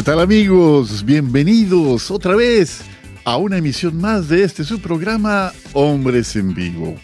[0.00, 1.04] ¿Qué tal amigos?
[1.04, 2.80] Bienvenidos otra vez
[3.22, 6.96] a una emisión más de este su programa Hombres en Vivo.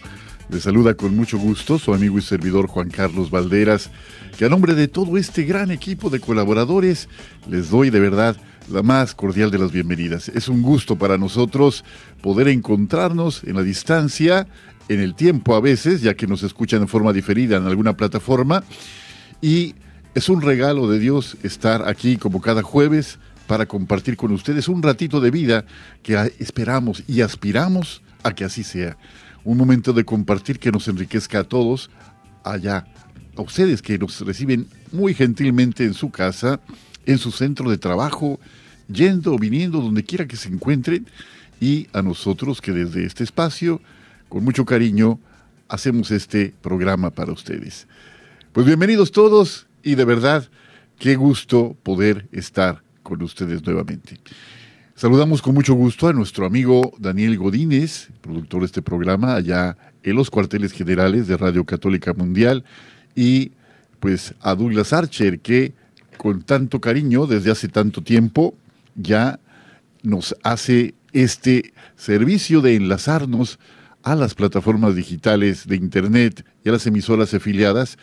[0.49, 3.91] Les saluda con mucho gusto su amigo y servidor Juan Carlos Valderas,
[4.39, 7.11] que a nombre de todo este gran equipo de colaboradores
[7.51, 8.35] les doy de verdad
[8.71, 10.31] la más cordial de las bienvenidas.
[10.31, 11.85] Es un gusto para nosotros
[12.23, 14.49] poder encontrarnos en la distancia,
[14.89, 18.65] en el tiempo a veces, ya que nos escuchan de forma diferida en alguna plataforma,
[19.43, 19.75] y
[20.17, 24.83] es un regalo de Dios estar aquí como cada jueves para compartir con ustedes un
[24.83, 25.67] ratito de vida
[26.03, 28.97] que esperamos y aspiramos a que así sea.
[29.45, 31.91] Un momento de compartir que nos enriquezca a todos
[32.45, 32.87] allá,
[33.37, 36.61] a ustedes que nos reciben muy gentilmente en su casa,
[37.05, 38.41] en su centro de trabajo,
[38.89, 41.07] yendo o viniendo donde quiera que se encuentren,
[41.61, 43.83] y a nosotros que desde este espacio,
[44.31, 45.21] con mucho cariño,
[45.69, 47.87] hacemos este programa para ustedes.
[48.55, 50.49] Pues bienvenidos todos y de verdad,
[50.99, 54.19] qué gusto poder estar con ustedes nuevamente.
[54.97, 60.17] Saludamos con mucho gusto a nuestro amigo Daniel Godínez, productor de este programa, allá en
[60.17, 62.65] los cuarteles generales de Radio Católica Mundial,
[63.15, 63.53] y
[64.01, 65.73] pues a Douglas Archer, que
[66.17, 68.57] con tanto cariño desde hace tanto tiempo
[68.97, 69.39] ya
[70.03, 73.61] nos hace este servicio de enlazarnos
[74.03, 77.99] a las plataformas digitales de Internet y a las emisoras afiliadas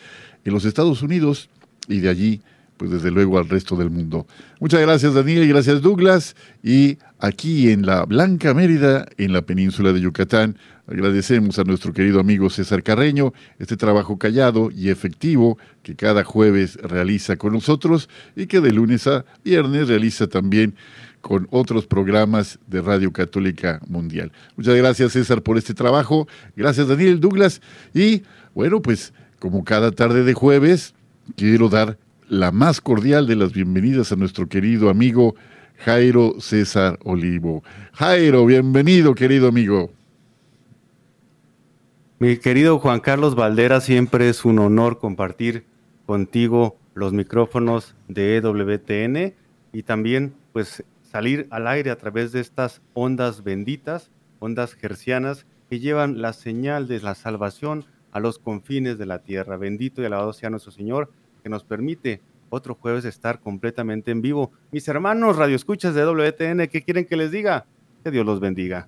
[0.46, 1.50] en los Estados Unidos
[1.88, 2.40] y de allí,
[2.76, 4.26] pues desde luego al resto del mundo.
[4.60, 6.34] Muchas gracias Daniel y gracias Douglas.
[6.62, 12.20] Y aquí en la Blanca Mérida, en la península de Yucatán, agradecemos a nuestro querido
[12.20, 18.46] amigo César Carreño este trabajo callado y efectivo que cada jueves realiza con nosotros y
[18.46, 20.74] que de lunes a viernes realiza también
[21.20, 24.30] con otros programas de Radio Católica Mundial.
[24.56, 26.28] Muchas gracias César por este trabajo.
[26.54, 27.62] Gracias Daniel, Douglas.
[27.94, 28.24] Y
[28.54, 30.94] bueno, pues como cada tarde de jueves,
[31.36, 31.98] quiero dar
[32.28, 35.34] la más cordial de las bienvenidas a nuestro querido amigo
[35.78, 37.62] Jairo César Olivo.
[37.92, 39.90] Jairo, bienvenido, querido amigo.
[42.18, 45.64] Mi querido Juan Carlos Valdera, siempre es un honor compartir
[46.06, 49.34] contigo los micrófonos de EWTN
[49.72, 55.80] y también pues salir al aire a través de estas ondas benditas, ondas gercianas que
[55.80, 59.58] llevan la señal de la salvación a los confines de la tierra.
[59.58, 61.10] Bendito y alabado sea nuestro Señor,
[61.42, 64.52] que nos permite otro jueves estar completamente en vivo.
[64.70, 67.66] Mis hermanos radioescuchas de WTN, ¿qué quieren que les diga?
[68.04, 68.86] Que Dios los bendiga.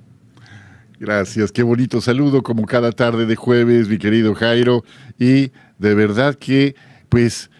[0.98, 4.84] Gracias, qué bonito saludo como cada tarde de jueves, mi querido Jairo.
[5.18, 6.76] Y de verdad que,
[7.08, 7.50] pues,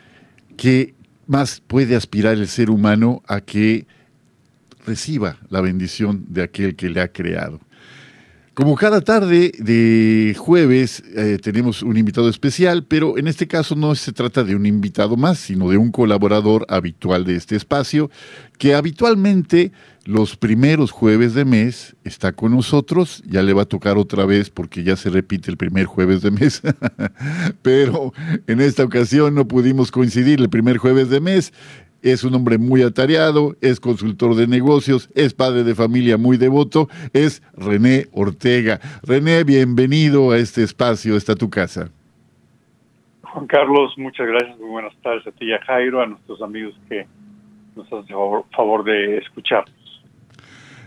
[0.56, 0.94] ¿qué
[1.26, 3.86] más puede aspirar el ser humano a que
[4.86, 7.60] reciba la bendición de aquel que le ha creado?
[8.56, 13.94] Como cada tarde de jueves eh, tenemos un invitado especial, pero en este caso no
[13.94, 18.10] se trata de un invitado más, sino de un colaborador habitual de este espacio,
[18.56, 19.72] que habitualmente
[20.06, 24.48] los primeros jueves de mes está con nosotros, ya le va a tocar otra vez
[24.48, 26.62] porque ya se repite el primer jueves de mes,
[27.60, 28.14] pero
[28.46, 31.52] en esta ocasión no pudimos coincidir el primer jueves de mes,
[32.12, 36.88] es un hombre muy atareado, es consultor de negocios, es padre de familia muy devoto,
[37.12, 38.80] es René Ortega.
[39.02, 41.90] René, bienvenido a este espacio, está tu casa.
[43.22, 46.74] Juan Carlos, muchas gracias, muy buenas tardes a ti y a Jairo, a nuestros amigos
[46.88, 47.06] que
[47.74, 49.74] nos hacen favor, favor de escucharnos.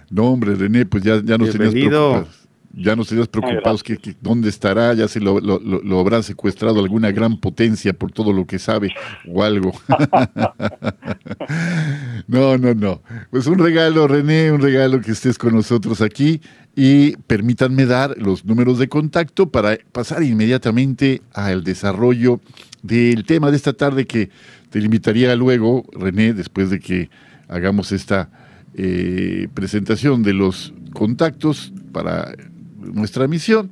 [0.09, 2.38] No, hombre, René, pues ya, ya nos tenías preocupados
[2.73, 7.11] ya no estarías preocupados que, dónde estará, ya se lo, lo, lo, habrá secuestrado alguna
[7.11, 8.89] gran potencia por todo lo que sabe
[9.27, 9.73] o algo.
[12.27, 13.01] no, no, no.
[13.31, 16.41] Pues un regalo, René, un regalo que estés con nosotros aquí
[16.75, 22.39] y permítanme dar los números de contacto para pasar inmediatamente al desarrollo
[22.83, 24.29] del tema de esta tarde que
[24.69, 27.09] te invitaría luego, René, después de que
[27.47, 28.29] hagamos esta
[28.75, 32.31] eh, presentación de los contactos para
[32.81, 33.71] nuestra misión,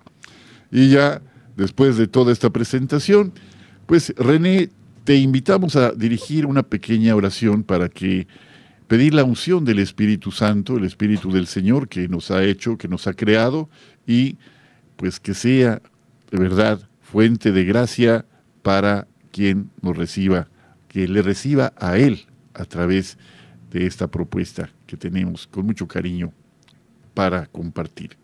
[0.70, 1.20] Y ya,
[1.56, 3.32] después de toda esta presentación,
[3.87, 4.70] pues René,
[5.02, 8.28] te invitamos a dirigir una pequeña oración para que
[8.90, 12.88] pedir la unción del Espíritu Santo, el Espíritu del Señor que nos ha hecho, que
[12.88, 13.69] nos ha creado
[14.04, 14.37] y
[14.96, 15.81] pues que sea
[16.32, 18.25] de verdad fuente de gracia
[18.62, 20.48] para quien nos reciba,
[20.88, 23.16] que le reciba a Él a través
[23.70, 26.32] de esta propuesta que tenemos con mucho cariño
[27.14, 28.16] para compartir.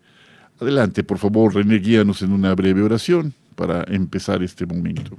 [0.59, 5.15] Adelante, por favor, René, guíanos en una breve oración para empezar este momento.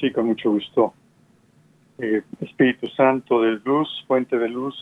[0.00, 0.94] Sí, con mucho gusto.
[2.02, 4.74] Eh, Espíritu Santo de luz, fuente de luz,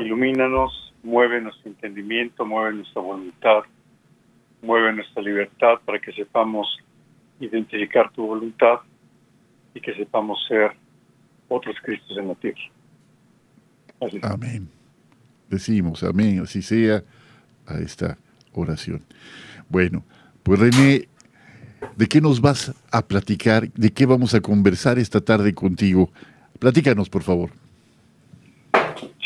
[0.00, 3.62] ilumínanos, mueve nuestro entendimiento, mueve nuestra voluntad,
[4.62, 6.68] mueve nuestra libertad para que sepamos
[7.40, 8.78] identificar tu voluntad
[9.74, 10.70] y que sepamos ser
[11.48, 12.62] otros Cristos en la tierra.
[14.22, 14.68] Amén.
[15.48, 17.02] Decimos amén, así sea
[17.66, 18.16] a esta
[18.52, 19.02] oración.
[19.68, 20.04] Bueno,
[20.44, 21.08] pues René,
[21.96, 23.72] ¿de qué nos vas a platicar?
[23.72, 26.10] ¿De qué vamos a conversar esta tarde contigo?
[26.58, 27.50] Platícanos, por favor.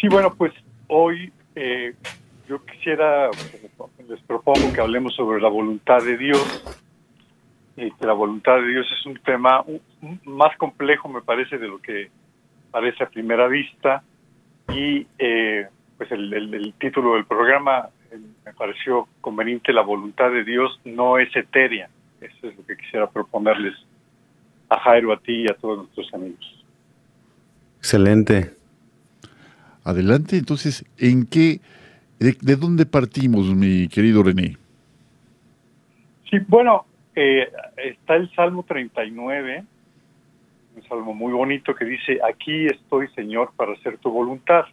[0.01, 0.53] Sí, bueno, pues
[0.89, 1.95] hoy eh,
[2.49, 3.31] yo quisiera,
[4.09, 6.65] les propongo que hablemos sobre la voluntad de Dios.
[7.77, 9.65] Y la voluntad de Dios es un tema
[10.25, 12.11] más complejo, me parece, de lo que
[12.71, 14.03] parece a primera vista.
[14.73, 15.67] Y eh,
[15.97, 21.35] pues el, título del programa eh, me pareció conveniente, la voluntad de Dios no es
[21.37, 21.89] etérea.
[22.21, 23.75] Eso es lo que quisiera proponerles
[24.69, 26.58] a Jairo, a ti y a todos nuestros amigos.
[27.79, 28.55] Excelente.
[29.85, 31.61] Adelante, entonces, ¿en qué
[32.19, 34.57] ¿De, dónde partimos, mi querido René?
[36.29, 39.65] Sí, bueno, eh, está el Salmo 39,
[40.77, 44.65] un salmo muy bonito que dice, aquí estoy, Señor, para hacer tu voluntad.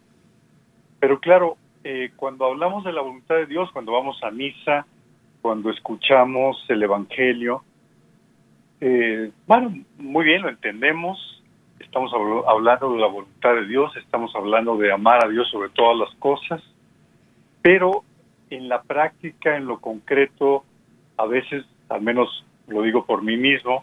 [0.98, 4.84] Pero claro, eh, cuando hablamos de la voluntad de Dios, cuando vamos a misa,
[5.40, 7.62] cuando escuchamos el Evangelio,
[8.80, 11.35] eh, bueno, muy bien, lo entendemos,
[11.96, 15.96] estamos hablando de la voluntad de Dios, estamos hablando de amar a Dios sobre todas
[15.96, 16.62] las cosas,
[17.62, 18.04] pero
[18.50, 20.62] en la práctica, en lo concreto,
[21.16, 23.82] a veces, al menos lo digo por mí mismo,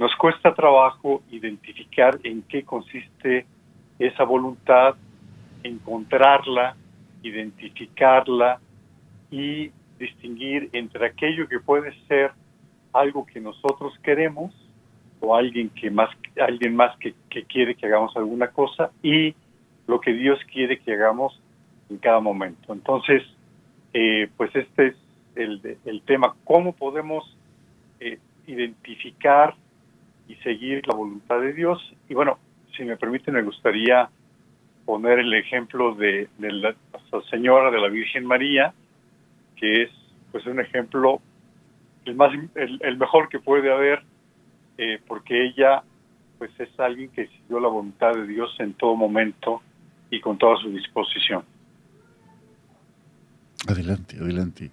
[0.00, 3.46] nos cuesta trabajo identificar en qué consiste
[4.00, 4.96] esa voluntad,
[5.62, 6.74] encontrarla,
[7.22, 8.58] identificarla
[9.30, 12.32] y distinguir entre aquello que puede ser
[12.92, 14.52] algo que nosotros queremos
[15.32, 19.34] alguien que más alguien más que, que quiere que hagamos alguna cosa y
[19.86, 21.40] lo que Dios quiere que hagamos
[21.88, 22.72] en cada momento.
[22.72, 23.22] Entonces,
[23.92, 24.96] eh, pues este es
[25.36, 27.36] el, el, tema, cómo podemos
[28.00, 29.54] eh, identificar
[30.28, 31.78] y seguir la voluntad de Dios.
[32.08, 32.38] Y bueno,
[32.76, 34.08] si me permite, me gustaría
[34.84, 36.74] poner el ejemplo de, la
[37.30, 38.74] Señora de la Virgen María,
[39.56, 39.90] que es
[40.32, 41.20] pues un ejemplo
[42.04, 44.02] el más el, mejor que puede haber,
[44.78, 45.82] eh, porque ella
[46.38, 49.62] pues es alguien que siguió la voluntad de Dios en todo momento
[50.10, 51.44] y con toda su disposición.
[53.66, 54.70] Adelante, adelante.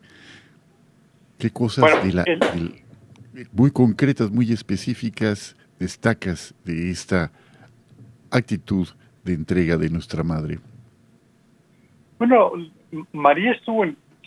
[1.38, 1.86] ¿Qué cosas
[3.54, 7.32] muy concretas, muy específicas destacas de esta
[8.30, 8.88] actitud
[9.24, 10.60] de entrega de nuestra madre?
[12.20, 12.52] Bueno,
[13.14, 13.84] María estuvo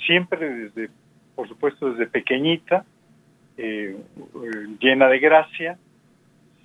[0.07, 0.91] siempre desde,
[1.37, 2.85] por supuesto, desde pequeñita,
[3.57, 3.97] eh,
[4.81, 5.79] llena de gracia,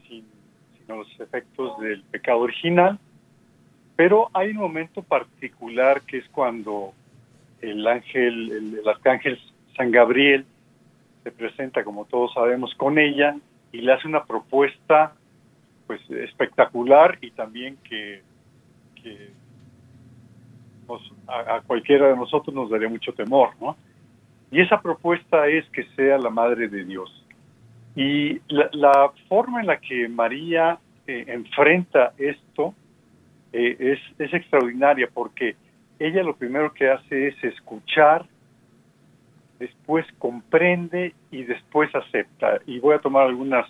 [0.08, 0.26] sin,
[0.88, 3.00] los efectos del pecado original,
[3.96, 6.94] pero hay un momento particular que es cuando
[7.62, 9.40] el ángel, el, el arcángel
[9.76, 10.46] San Gabriel
[11.24, 13.36] se presenta, como todos sabemos, con ella
[13.72, 15.14] y le hace una propuesta
[15.88, 18.22] pues espectacular y también que,
[21.28, 23.76] a, cualquiera de nosotros nos daría mucho temor, ¿no?
[24.52, 27.24] Y esa propuesta es que sea la Madre de Dios.
[27.96, 32.74] Y la, forma en la que María eh, enfrenta esto
[33.52, 35.56] eh, es, es extraordinaria porque
[36.00, 38.26] ella lo primero que hace es escuchar
[39.60, 42.60] después comprende y después acepta.
[42.66, 43.68] Y voy a tomar algunas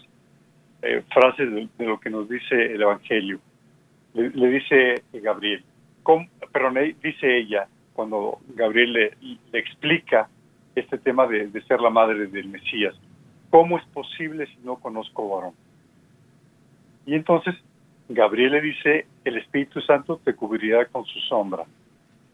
[0.82, 3.40] eh, frases de, lo que nos dice el Evangelio.
[4.14, 5.64] Le, dice Gabriel,
[6.52, 9.12] perdón, dice ella, cuando Gabriel le,
[9.54, 10.30] explica
[10.80, 12.96] este tema de, ser la madre del Mesías,
[13.50, 15.54] ¿cómo es posible si no conozco varón?
[17.06, 17.56] Y entonces
[18.08, 21.64] Gabriel le dice, el Espíritu Santo te cubrirá con su sombra.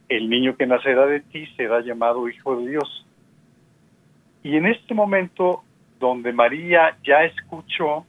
[0.08, 3.06] El niño que nacerá de ti será llamado Hijo de Dios
[4.46, 5.64] y en este momento
[6.00, 8.06] donde María ya escuchó,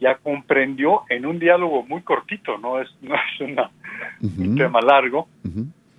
[0.00, 5.28] ya comprendió en un diálogo muy cortito, no es, no es un tema largo,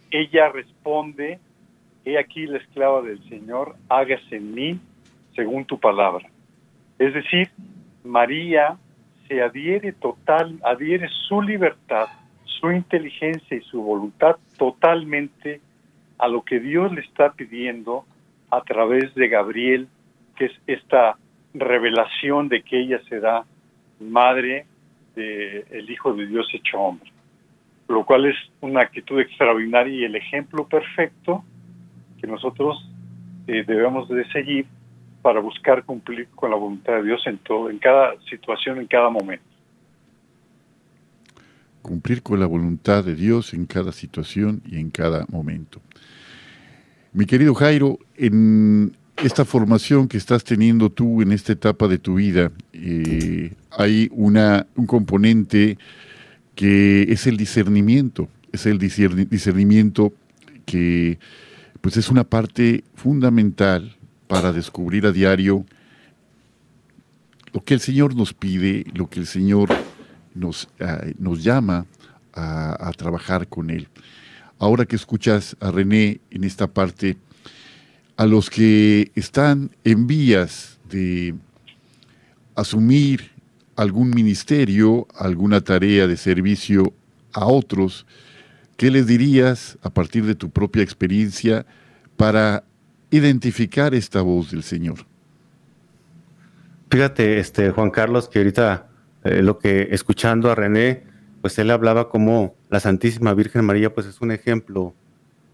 [0.10, 1.40] ella responde,
[2.06, 4.80] he aquí la esclava del Señor, hágase en mí
[5.36, 6.30] según tu palabra.
[7.00, 7.50] Es decir,
[8.04, 8.78] María
[9.28, 12.08] se adhiere total, adhiere su libertad,
[12.46, 15.62] su inteligencia y su voluntad totalmente
[16.18, 18.06] a lo que Dios le está pidiendo
[18.52, 19.88] a través de Gabriel,
[20.38, 21.18] que es esta
[21.54, 23.46] revelación de que ella será
[24.00, 24.66] madre
[25.16, 27.12] del Hijo de Dios hecho hombre,
[27.88, 31.44] lo cual es una actitud extraordinaria y el ejemplo perfecto
[32.24, 32.90] que nosotros
[33.48, 34.66] eh, debemos de seguir
[35.22, 39.10] para buscar cumplir con la voluntad de Dios en todo, en cada situación, en cada
[39.10, 39.44] momento.
[41.82, 45.82] Cumplir con la voluntad de Dios en cada situación y en cada momento.
[47.12, 52.16] Mi querido Jairo, en esta formación que estás teniendo tú en esta etapa de tu
[52.16, 55.78] vida, eh, hay una, un componente
[56.56, 60.14] que es el discernimiento, es el discernimiento
[60.66, 61.20] que
[61.84, 63.98] pues es una parte fundamental
[64.30, 65.66] para descubrir a diario
[67.52, 69.68] lo que el Señor nos pide, lo que el Señor
[70.34, 71.86] nos, ah, nos llama
[72.32, 73.90] a, a trabajar con Él.
[74.60, 77.18] Ahora que escuchas a René en esta parte,
[78.16, 81.36] a los que están en vías de
[82.56, 83.32] asumir
[83.76, 86.94] algún ministerio, alguna tarea de servicio
[87.34, 88.06] a otros,
[88.78, 91.66] ¿qué les dirías a partir de tu propia experiencia
[92.18, 92.64] para
[93.12, 95.06] identificar esta voz del Señor?
[96.90, 98.88] Fíjate, este Juan Carlos, que ahorita
[99.24, 101.04] eh, lo que escuchando a René,
[101.42, 104.94] pues él hablaba como la Santísima Virgen María, pues es un ejemplo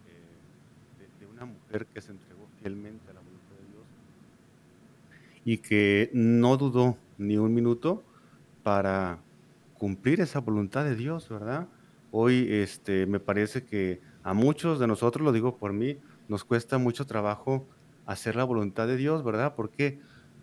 [0.07, 3.85] eh, de, una mujer que se entregó fielmente a la voluntad de Dios
[5.45, 8.03] y que no dudó ni un minuto
[8.63, 9.19] para
[9.77, 11.67] cumplir esa voluntad de Dios, ¿verdad?
[12.11, 15.97] Hoy este, me parece que a muchos de nosotros, lo digo por mí,
[16.27, 17.67] nos cuesta mucho trabajo
[18.05, 19.53] hacer la voluntad de Dios, ¿verdad?
[19.55, 19.99] Porque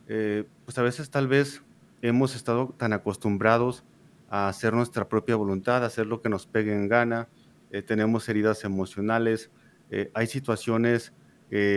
[0.09, 1.63] eh, pues a veces tal vez
[2.03, 3.85] hemos estado tan acostumbrados
[4.29, 7.29] a hacer nuestra propia voluntad, a hacer lo que nos pegue en gana,
[7.71, 9.51] eh, tenemos heridas emocionales,
[9.91, 11.13] eh, hay situaciones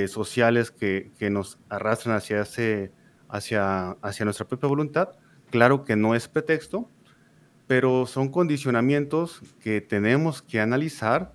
[0.07, 2.91] sociales que, nos arrastran hacia
[4.25, 5.09] nuestra propia voluntad.
[5.51, 6.89] Claro que no es pretexto,
[7.69, 11.33] pero son condicionamientos que tenemos que analizar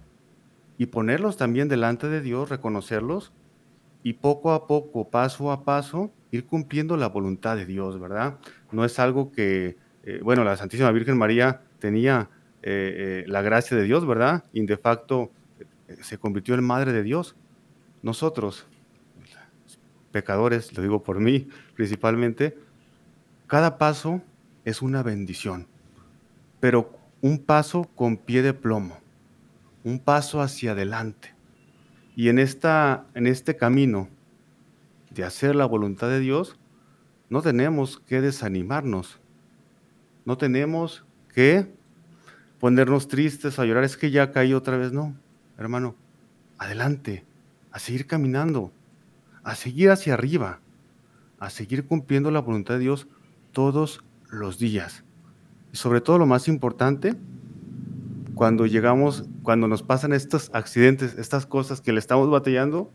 [0.79, 3.33] y ponerlos también delante de Dios, reconocerlos
[4.03, 8.41] y poco a poco, paso a paso, ir cumpliendo la voluntad de Dios, ¿verdad?
[8.73, 12.29] No es algo que eh, bueno, la Santísima Virgen María tenía
[12.65, 14.43] eh, eh, la gracia de Dios, ¿verdad?
[14.53, 15.31] Y de facto
[16.03, 17.37] se convirtió en madre de Dios.
[18.03, 18.67] Nosotros,
[20.11, 22.59] pecadores, lo digo por mí principalmente,
[23.47, 24.21] cada paso
[24.65, 25.69] es una bendición,
[26.65, 26.91] pero
[27.21, 28.99] un paso con pie de plomo,
[29.83, 31.35] un paso hacia adelante.
[32.17, 34.09] Y en, esta, en este camino
[35.11, 36.59] de hacer la voluntad de Dios,
[37.29, 39.21] no tenemos que desanimarnos,
[40.25, 41.05] no tenemos
[41.35, 41.71] que
[42.61, 45.15] ponernos tristes, a llorar, es que ya caí otra vez, no,
[45.59, 45.97] hermano,
[46.57, 47.27] adelante,
[47.73, 48.73] a seguir caminando,
[49.43, 50.61] a seguir hacia arriba,
[51.39, 53.07] a seguir cumpliendo la voluntad de Dios
[53.53, 55.05] todos los días.
[55.75, 57.17] Y sobre todo lo más importante,
[58.37, 62.93] cuando llegamos, cuando nos pasan estos accidentes, estas cosas que le estamos batallando,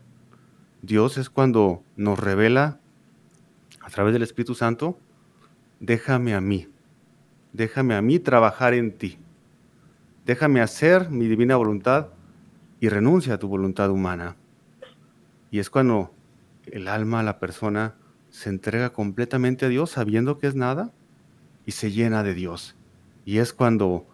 [0.80, 2.80] Dios es cuando nos revela
[3.82, 4.98] a través del Espíritu Santo,
[5.78, 6.68] déjame a mí,
[7.52, 9.18] déjame a mí trabajar en ti,
[10.24, 12.06] déjame hacer mi divina voluntad
[12.80, 14.36] y renuncia a tu voluntad humana.
[15.50, 16.14] Y es cuando
[16.64, 17.96] el alma, la persona,
[18.30, 20.94] se entrega completamente a Dios sabiendo que es nada
[21.70, 22.74] y se llena de Dios.
[23.24, 24.04] Y es cuando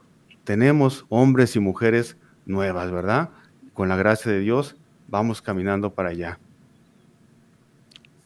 [0.44, 3.30] tenemos hombres y mujeres nuevas, ¿verdad?
[3.72, 4.76] Con la gracia de Dios
[5.08, 6.38] vamos caminando para allá.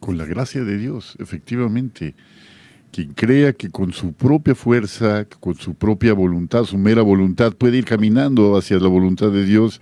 [0.01, 2.17] Con la gracia de Dios, efectivamente.
[2.91, 7.77] Quien crea que con su propia fuerza, con su propia voluntad, su mera voluntad, puede
[7.77, 9.81] ir caminando hacia la voluntad de Dios,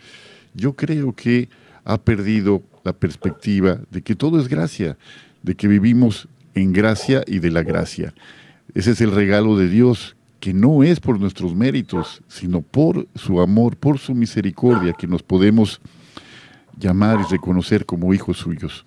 [0.52, 1.48] yo creo que
[1.84, 4.98] ha perdido la perspectiva de que todo es gracia,
[5.42, 8.12] de que vivimos en gracia y de la gracia.
[8.74, 13.40] Ese es el regalo de Dios, que no es por nuestros méritos, sino por su
[13.40, 15.80] amor, por su misericordia, que nos podemos
[16.78, 18.86] llamar y reconocer como hijos suyos.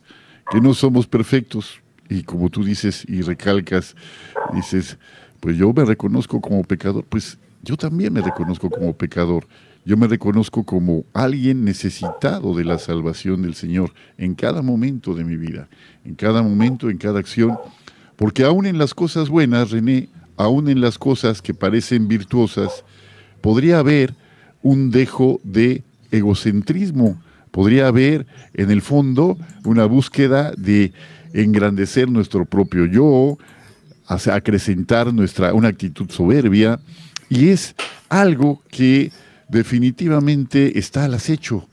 [0.52, 3.96] Que no somos perfectos, y como tú dices y recalcas,
[4.54, 4.98] dices,
[5.40, 9.48] pues yo me reconozco como pecador, pues yo también me reconozco como pecador.
[9.84, 15.24] Yo me reconozco como alguien necesitado de la salvación del Señor en cada momento de
[15.24, 15.70] mi vida,
[16.06, 17.58] en cada momento, en cada acción,
[18.22, 22.86] porque aún en las cosas buenas, René, aún en las cosas que parecen virtuosas,
[23.42, 24.13] podría haber
[24.62, 30.94] un dejo de egocentrismo, podría haber en el fondo una búsqueda de
[31.34, 33.40] engrandecer nuestro propio yo,
[34.08, 36.80] acrecentar nuestra, una actitud soberbia,
[37.28, 37.74] y es
[38.08, 39.12] algo que
[39.50, 41.68] definitivamente está al acecho.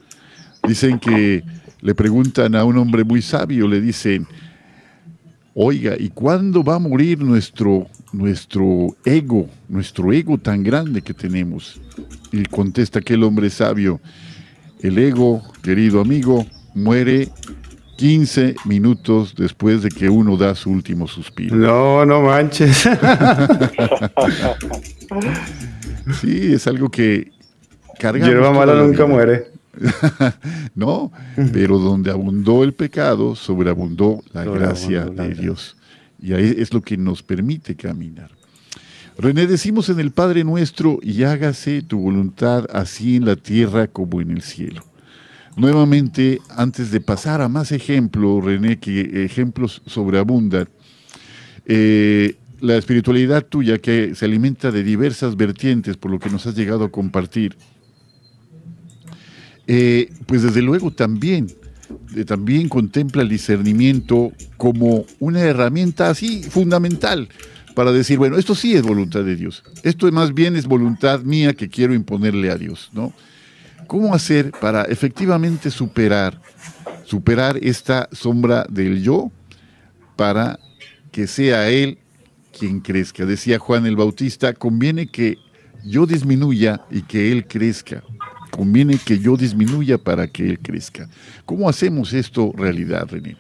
[0.67, 1.45] Dicen que
[1.83, 4.27] le preguntan a un hombre muy sabio, le dicen,
[5.61, 11.81] oiga, ¿y cuándo va a morir nuestro, nuestro ego, nuestro ego tan grande que tenemos?
[12.31, 14.01] Y contesta aquel hombre sabio,
[14.81, 17.29] el ego, querido amigo, muere
[17.97, 21.57] 15 minutos después de que uno da su último suspiro.
[21.57, 22.89] No, no manches.
[26.21, 27.33] sí, es algo que
[28.01, 29.58] Hierba mala nunca muere.
[30.75, 31.13] no,
[31.53, 35.77] pero donde abundó el pecado, sobreabundó la gracia de Dios.
[36.21, 38.31] Y ahí es lo que nos permite caminar.
[39.19, 44.21] René, decimos en el Padre nuestro, y hágase tu voluntad así en la tierra como
[44.21, 44.85] en el cielo.
[45.57, 50.69] Nuevamente, antes de pasar a más ejemplos, René, que ejemplos sobreabundan,
[51.67, 56.55] eh, la espiritualidad tuya que se alimenta de diversas vertientes, por lo que nos has
[56.55, 57.57] llegado a compartir,
[59.71, 61.47] eh, pues desde luego también,
[62.17, 67.29] eh, también contempla el discernimiento como una herramienta así fundamental
[67.75, 71.53] para decir, bueno, esto sí es voluntad de Dios, esto más bien es voluntad mía
[71.53, 73.13] que quiero imponerle a Dios, ¿no?
[73.87, 76.41] ¿Cómo hacer para efectivamente superar,
[77.05, 79.31] superar esta sombra del yo
[80.17, 80.59] para
[81.13, 81.99] que sea Él
[82.59, 83.27] quien crezca?
[83.27, 85.37] Decía Juan el Bautista, conviene que
[85.85, 88.03] yo disminuya y que Él crezca
[88.49, 91.09] conviene que yo disminuya para que él crezca.
[91.45, 93.37] ¿Cómo hacemos esto realidad, René?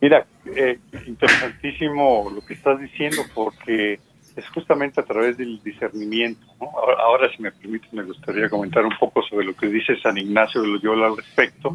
[0.00, 3.98] Mira, eh, interesantísimo lo que estás diciendo porque
[4.36, 6.44] es justamente a través del discernimiento.
[6.98, 10.60] Ahora, si me permites, me gustaría comentar un poco sobre lo que dice San Ignacio
[10.60, 11.74] de Loyola al respecto.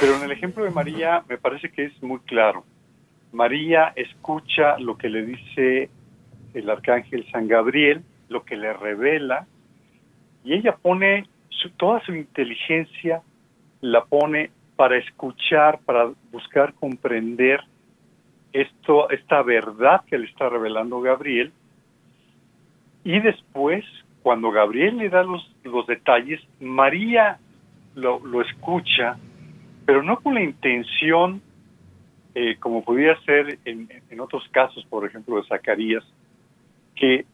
[0.00, 2.64] Pero en el ejemplo de María me parece que es muy claro.
[3.32, 5.90] María escucha lo que le dice
[6.54, 9.46] el arcángel San Gabriel, lo que le revela
[10.46, 11.26] y ella pone
[11.76, 13.20] toda su inteligencia,
[13.80, 17.60] la pone para escuchar, para buscar comprender
[18.52, 21.52] esto, esta verdad que le está revelando Gabriel.
[23.02, 23.84] Y después,
[24.22, 25.44] cuando Gabriel le da los,
[25.88, 27.38] detalles, María
[27.96, 29.16] lo, escucha,
[29.84, 31.42] pero no con la intención,
[32.36, 36.04] eh, como podría ser en otros casos, por ejemplo, de Zacarías,
[36.94, 37.24] que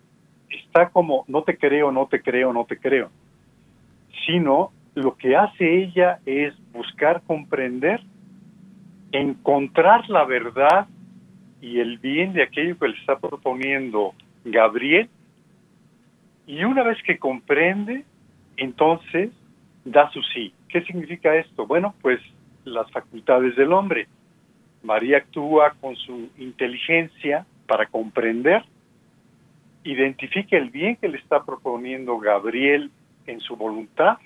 [0.57, 3.11] está como no te creo, no te creo, no te creo,
[4.27, 8.01] sino lo que hace ella es buscar comprender,
[9.13, 10.87] encontrar la verdad
[11.61, 15.09] y el bien de aquello que le está proponiendo Gabriel,
[16.47, 18.05] y una vez que comprende,
[18.57, 19.31] entonces
[19.85, 20.53] da su sí.
[20.69, 21.67] ¿Qué significa esto?
[21.67, 22.21] Bueno, pues
[22.65, 24.09] las facultades del hombre.
[24.83, 28.65] María actúa con su inteligencia para comprender
[29.85, 32.91] identifica el bien que le está proponiendo Gabriel
[33.27, 34.19] en su voluntad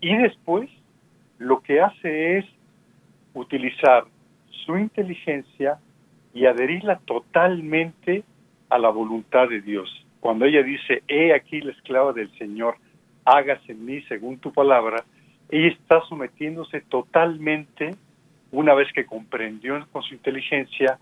[0.00, 0.68] y después
[1.38, 2.46] lo que hace es
[3.34, 4.04] utilizar
[4.64, 5.78] su inteligencia
[6.34, 8.24] y adherirla totalmente
[8.68, 9.88] a la voluntad de Dios.
[10.20, 12.76] Cuando ella dice, he aquí la esclava del Señor,
[13.24, 15.04] hágase en mí según tu palabra,
[15.48, 17.96] ella está sometiéndose totalmente,
[18.52, 20.98] una vez que comprendió con su inteligencia,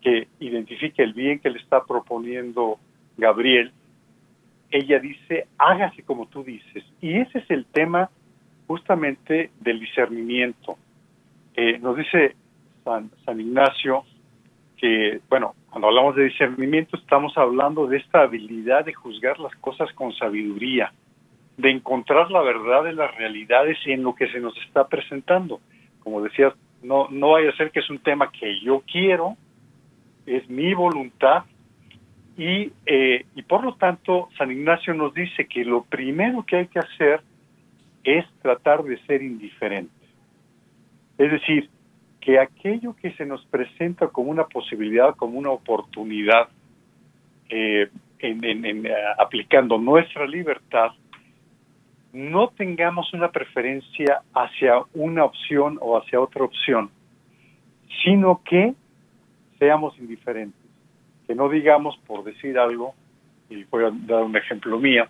[0.00, 2.78] que identifique el bien que le está proponiendo
[3.18, 3.72] Gabriel,
[4.70, 6.84] ella dice, hágase como tú dices.
[7.00, 8.08] Y ese es el tema
[8.66, 10.78] justamente del discernimiento.
[11.54, 12.36] Eh, nos dice
[12.84, 14.04] San, San Ignacio
[14.76, 19.92] que, bueno, cuando hablamos de discernimiento estamos hablando de esta habilidad de juzgar las cosas
[19.94, 20.92] con sabiduría,
[21.56, 25.60] de encontrar la verdad de las realidades en lo que se nos está presentando.
[25.98, 29.36] Como decías, no, no vaya a ser que es un tema que yo quiero,
[30.26, 31.42] es mi voluntad,
[32.38, 36.66] y, eh, y por lo tanto San Ignacio nos dice que lo primero que hay
[36.68, 37.20] que hacer
[38.04, 39.92] es tratar de ser indiferente.
[41.18, 41.68] Es decir,
[42.20, 46.48] que aquello que se nos presenta como una posibilidad, como una oportunidad,
[47.48, 50.90] eh, eh, aplicando nuestra libertad,
[52.12, 56.90] no tengamos una preferencia hacia una opción o hacia otra opción,
[58.04, 58.74] sino que
[59.58, 60.67] seamos indiferentes,
[61.28, 62.94] que no digamos por decir algo,
[63.50, 65.04] y voy a dar un ejemplo mío,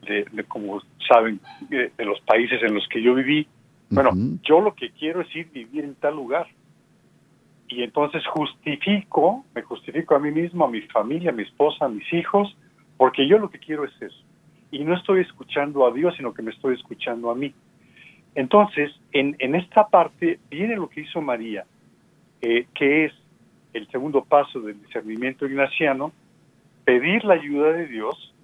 [0.00, 3.46] de, como saben, de, los países en los que yo viví,
[3.90, 4.10] bueno,
[4.42, 6.46] yo lo que quiero es ir vivir en tal lugar.
[7.68, 11.88] Y entonces justifico, me justifico a mí mismo, a mi familia, a mi esposa, a
[11.88, 12.56] mis hijos,
[12.96, 14.22] porque yo lo que quiero es eso.
[14.70, 17.52] Y no estoy escuchando a Dios, sino que me estoy escuchando a mí.
[18.34, 21.66] Entonces, en, en esta parte viene lo que hizo María,
[22.40, 23.12] eh, que es
[23.72, 26.12] el segundo paso del discernimiento ignaciano,
[26.84, 28.34] pedir la ayuda de Dios,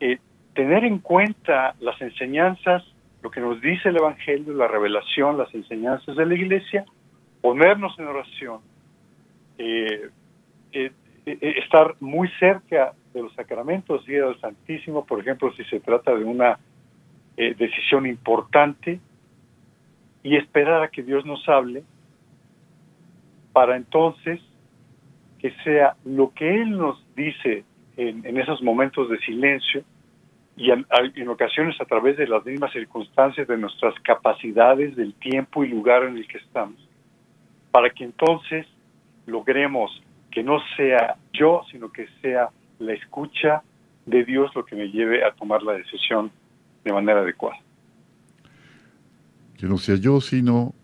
[0.00, 0.18] eh,
[0.54, 2.84] tener en cuenta las enseñanzas
[3.22, 6.84] lo que nos dice el Evangelio, la revelación, las enseñanzas de la Iglesia,
[7.40, 8.60] ponernos en oración,
[9.58, 10.08] eh,
[10.72, 10.92] eh,
[11.26, 16.14] eh, estar muy cerca de los sacramentos, ir al Santísimo, por ejemplo, si se trata
[16.14, 16.58] de una
[17.36, 19.00] decisión importante,
[20.22, 21.82] y esperar a que Dios nos hable,
[23.52, 24.40] para entonces
[25.38, 27.64] que sea lo que Él nos dice
[27.96, 29.82] en, esos momentos de silencio,
[30.56, 35.68] y en, ocasiones a través de las mismas circunstancias de nuestras capacidades, del tiempo y
[35.68, 36.76] lugar en el que estamos,
[37.70, 38.66] para que entonces
[39.26, 43.62] logremos que no sea yo, sino que sea la escucha
[44.06, 46.30] de Dios lo que me lleve a tomar la decisión
[46.84, 47.58] de manera adecuada.
[49.58, 50.74] Que no sea yo, sino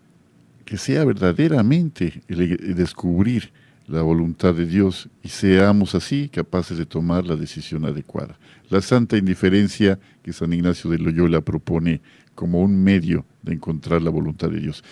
[0.66, 3.52] que sea verdaderamente el descubrir
[3.86, 8.36] la voluntad de Dios y seamos así capaces de tomar la decisión adecuada.
[8.68, 12.02] La santa indiferencia que San Ignacio de Loyola propone
[12.34, 14.82] como un medio de encontrar la voluntad de Dios.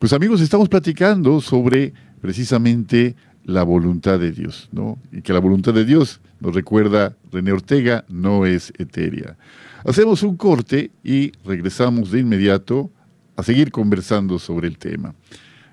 [0.00, 4.98] Pues amigos, estamos platicando sobre precisamente la voluntad de Dios, ¿no?
[5.12, 9.36] Y que la voluntad de Dios, nos recuerda René Ortega, no es etérea.
[9.84, 12.90] Hacemos un corte y regresamos de inmediato
[13.36, 15.14] a seguir conversando sobre el tema.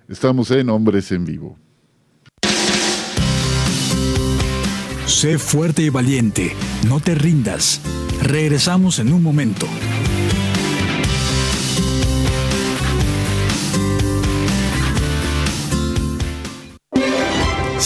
[0.08, 1.58] Estamos en Hombres en Vivo.
[5.06, 6.56] Sé fuerte y valiente,
[6.88, 7.82] no te rindas.
[8.22, 9.68] Regresamos en un momento.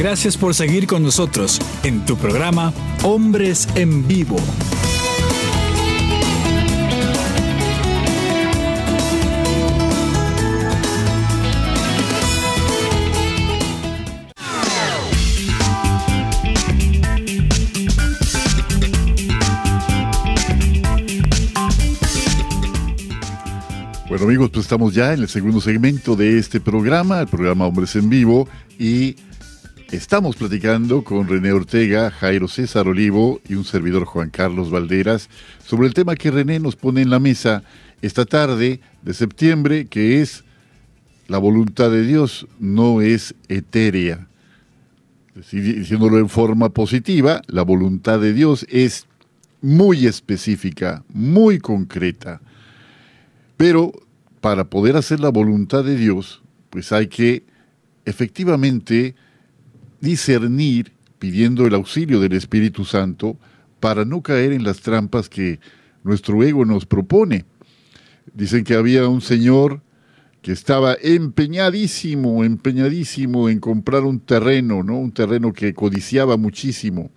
[0.00, 4.38] Gracias por seguir con nosotros en tu programa Hombres en Vivo.
[24.08, 27.94] Bueno amigos, pues estamos ya en el segundo segmento de este programa, el programa Hombres
[27.96, 29.16] en Vivo, y
[29.92, 35.28] Estamos platicando con René Ortega, Jairo César Olivo y un servidor Juan Carlos Valderas
[35.66, 37.64] sobre el tema que René nos pone en la mesa
[38.00, 40.44] esta tarde de septiembre, que es
[41.26, 44.28] la voluntad de Dios no es etérea.
[45.34, 49.08] Diciéndolo en forma positiva, la voluntad de Dios es
[49.60, 52.40] muy específica, muy concreta.
[53.56, 53.90] Pero
[54.40, 57.42] para poder hacer la voluntad de Dios, pues hay que
[58.04, 59.16] efectivamente
[60.00, 63.36] discernir, pidiendo el auxilio del Espíritu Santo,
[63.80, 65.60] para no caer en las trampas que
[66.04, 67.44] nuestro ego nos propone.
[68.32, 69.82] Dicen que había un señor
[70.42, 74.98] que estaba empeñadísimo, empeñadísimo en comprar un terreno, ¿no?
[74.98, 77.10] Un terreno que codiciaba muchísimo.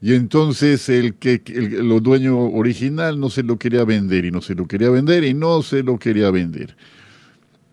[0.00, 4.54] Y entonces el que el, dueño original no se lo quería vender y no se
[4.54, 6.76] lo quería vender y no se lo quería vender.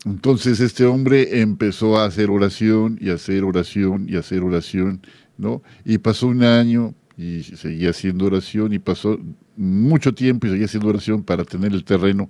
[0.06, 5.02] Entonces este hombre empezó a hacer oración y hacer oración y hacer oración,
[5.38, 5.62] ¿no?
[5.86, 9.20] Y pasó un año y seguía haciendo oración y pasó
[9.56, 12.30] mucho tiempo y seguía haciendo oración para tener el terreno.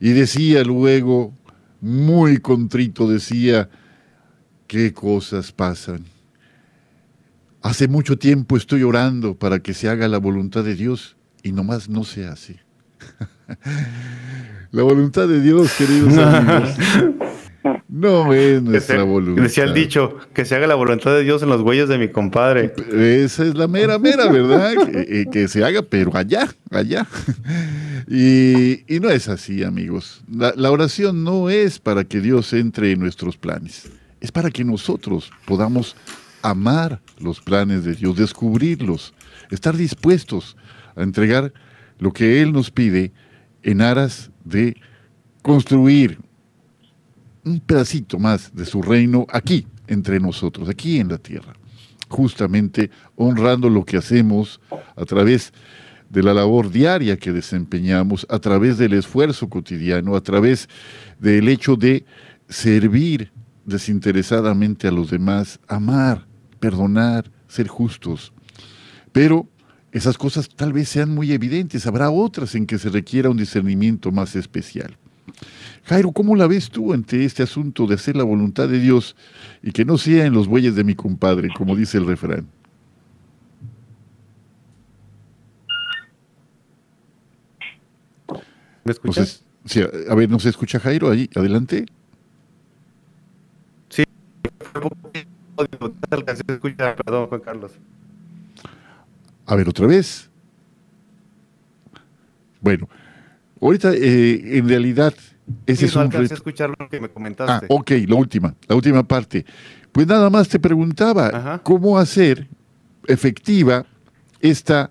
[0.00, 1.32] Y decía luego,
[1.80, 3.68] muy contrito, decía,
[4.66, 6.04] qué cosas pasan.
[7.62, 11.88] Hace mucho tiempo estoy orando para que se haga la voluntad de Dios y nomás
[11.88, 12.65] no se hace.
[14.70, 16.76] la voluntad de Dios, queridos amigos,
[17.88, 19.42] no es nuestra voluntad.
[19.42, 22.08] Decía el dicho, que se haga la voluntad de Dios en los huellas de mi
[22.08, 22.74] compadre.
[22.92, 24.74] Esa es la mera, mera, ¿verdad?
[24.86, 27.06] que, eh, se haga, pero allá, allá.
[28.08, 30.22] Y, no es así, amigos.
[30.28, 33.90] la oración no es para que Dios entre en nuestros planes,
[34.20, 35.96] es para que nosotros podamos
[36.42, 39.14] amar los planes de Dios, descubrirlos,
[39.50, 40.56] estar dispuestos
[40.94, 41.52] a entregar
[41.98, 43.12] lo que Él nos pide
[43.62, 44.76] en aras de
[45.42, 46.18] construir
[47.44, 51.54] un pedacito más de su reino aquí, entre nosotros, aquí en la tierra,
[52.08, 54.60] justamente honrando lo que hacemos
[54.96, 55.52] a través
[56.10, 60.68] de la labor diaria que desempeñamos, a través del esfuerzo cotidiano, a través
[61.18, 62.04] del hecho de
[62.48, 63.32] servir
[63.64, 66.26] desinteresadamente a los demás, amar,
[66.60, 68.32] perdonar, ser justos.
[69.12, 69.48] Pero
[69.96, 74.12] esas cosas tal vez sean muy evidentes, habrá otras en que se requiera un discernimiento
[74.12, 74.98] más especial.
[75.84, 79.16] Jairo, ¿cómo la ves tú ante este asunto de hacer la voluntad de Dios
[79.62, 82.46] y que no sea en los bueyes de mi compadre, como dice el refrán?
[88.84, 89.44] ¿Me escuchas?
[90.10, 91.30] a ver, ¿no se escucha Jairo ahí?
[91.34, 91.86] Adelante.
[93.88, 94.04] Sí,
[96.96, 97.72] perdón, Juan Carlos.
[99.46, 100.28] A ver, otra vez.
[102.60, 102.88] Bueno,
[103.60, 105.14] ahorita eh, en realidad
[105.66, 106.34] ese es un reto.
[106.34, 107.66] escuchar lo que me comentaste.
[107.66, 109.44] Ah, ok, la última, la última parte.
[109.92, 112.48] Pues nada más te preguntaba cómo hacer
[113.06, 113.86] efectiva
[114.40, 114.90] esta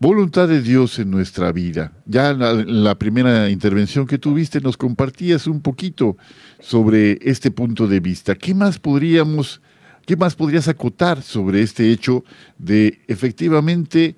[0.00, 1.92] voluntad de Dios en nuestra vida.
[2.06, 6.16] Ya en la, primera intervención que tuviste nos compartías un poquito
[6.60, 8.34] sobre este punto de vista.
[8.34, 9.60] ¿Qué más podríamos,
[10.08, 12.24] qué más podrías acotar sobre este hecho
[12.56, 14.16] de efectivamente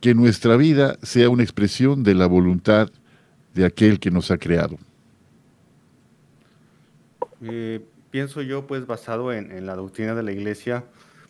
[0.00, 2.90] que nuestra vida sea una expresión de la voluntad
[3.54, 4.78] de aquel que nos ha creado?
[7.40, 10.86] Eh, pienso yo, pues basado en, la doctrina de la Iglesia,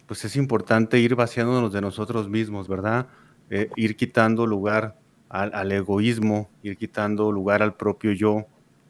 [0.07, 3.09] pues es importante ir vaciándonos de nosotros mismos, ¿verdad?
[3.51, 8.47] Eh, ir quitando lugar al, egoísmo, ir quitando lugar al propio yo,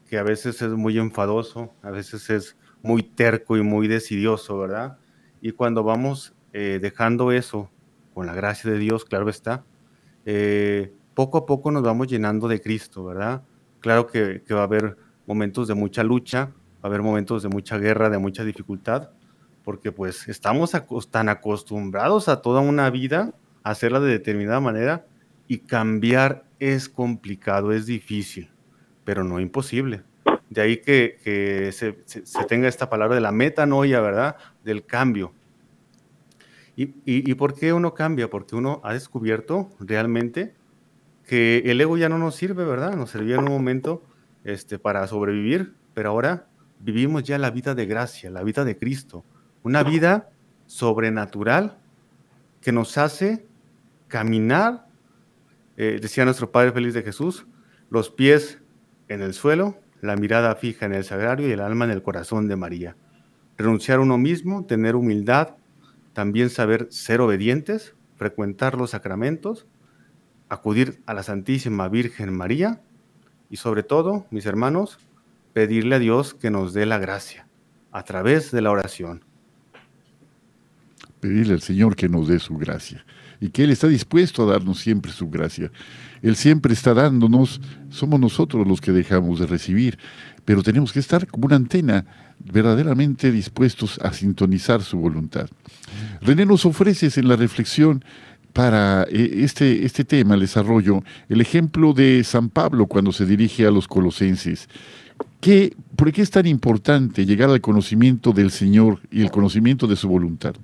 [0.09, 4.99] que a veces es muy enfadoso, a veces es muy terco y muy decidioso, ¿verdad?
[5.41, 7.71] Y cuando vamos eh, dejando eso,
[8.15, 9.65] con la gracia de Dios, claro está,
[10.27, 13.43] eh, poco a poco nos vamos llenando de Cristo, ¿verdad?
[13.81, 17.79] Claro que, va a haber momentos de mucha lucha, va a haber momentos de mucha
[17.79, 19.11] guerra, de mucha dificultad,
[19.65, 20.73] porque pues estamos
[21.11, 25.07] tan acostumbrados a toda una vida hacerla de determinada manera
[25.47, 28.51] y cambiar es complicado, es difícil,
[29.05, 30.03] pero no imposible.
[30.53, 31.93] De ahí que, se,
[32.47, 34.37] tenga esta palabra de la metanoia, ¿verdad?
[34.63, 35.33] Del cambio.
[36.77, 38.29] ¿Y, y, por qué uno cambia?
[38.29, 40.55] Porque uno ha descubierto realmente
[41.27, 42.97] que el ego ya no nos sirve, ¿verdad?
[42.97, 44.03] Nos servía en un momento
[44.45, 46.47] este, para sobrevivir, pero ahora
[46.81, 49.25] vivimos ya la vida de gracia, la vida de Cristo,
[49.63, 50.31] una vida
[50.67, 51.79] sobrenatural
[52.61, 53.47] que nos hace
[54.09, 54.87] caminar,
[55.77, 57.47] eh, decía nuestro Padre Feliz de Jesús,
[57.89, 58.59] los pies
[59.09, 62.49] en el suelo, la mirada fija en el sagrario y el alma en el corazón
[62.49, 62.97] de María.
[63.57, 65.55] Renunciar a uno mismo, tener humildad,
[66.13, 69.67] también saber ser obedientes, frecuentar los sacramentos,
[70.51, 72.83] acudir a la Santísima Virgen María
[73.49, 74.99] y sobre todo, mis hermanos,
[75.55, 77.47] pedirle a Dios que nos dé la gracia
[77.93, 79.25] a través de la oración
[81.23, 83.07] pedirle al Señor que nos dé su gracia
[83.43, 85.73] y que Él está dispuesto a darnos siempre su gracia.
[86.23, 89.99] Él siempre está dándonos, somos nosotros los que dejamos de recibir,
[90.45, 92.07] pero tenemos que estar como una antena
[92.39, 95.49] verdaderamente dispuestos a sintonizar su voluntad.
[96.21, 98.05] René nos ofreces en la reflexión
[98.53, 103.67] para eh, este, este tema, el desarrollo, el ejemplo de San Pablo cuando se dirige
[103.67, 104.69] a los colosenses.
[105.41, 109.97] ¿Qué, ¿Por qué es tan importante llegar al conocimiento del Señor y el conocimiento de
[109.97, 110.55] su voluntad?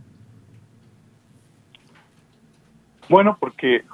[3.09, 3.85] Bueno, porque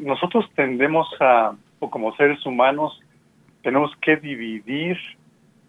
[0.00, 3.00] nosotros tendemos a, o como seres humanos,
[3.62, 4.98] tenemos que dividir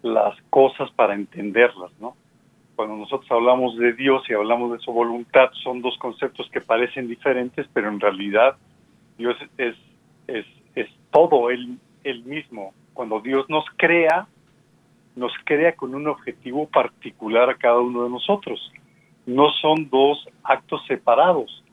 [0.01, 2.15] las cosas para entenderlas, ¿no?
[2.75, 7.07] Cuando nosotros hablamos de Dios y hablamos de su voluntad, son dos conceptos que parecen
[7.07, 8.55] diferentes, pero en realidad
[9.17, 9.75] Dios es,
[10.27, 12.73] es, es todo él, él mismo.
[12.93, 14.27] Cuando Dios nos crea,
[15.15, 18.71] nos crea con un objetivo particular a cada uno de nosotros.
[19.25, 21.63] No son dos actos separados,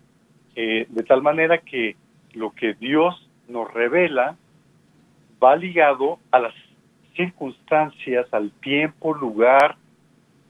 [0.57, 1.97] eh, de tal manera que
[2.33, 4.37] lo que Dios nos revela
[5.43, 6.55] va ligado a las
[7.17, 9.77] circunstancias, al tiempo, lugar,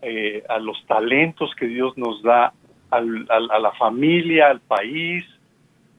[0.03, 2.53] eh, a los talentos que Dios nos da,
[2.90, 5.25] a la familia, al país,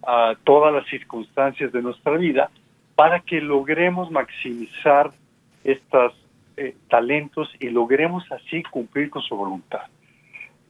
[0.07, 2.49] a todas las circunstancias de nuestra vida,
[2.95, 5.11] para que logremos maximizar
[5.63, 6.13] estos
[6.57, 9.81] eh, talentos y logremos así cumplir con su voluntad.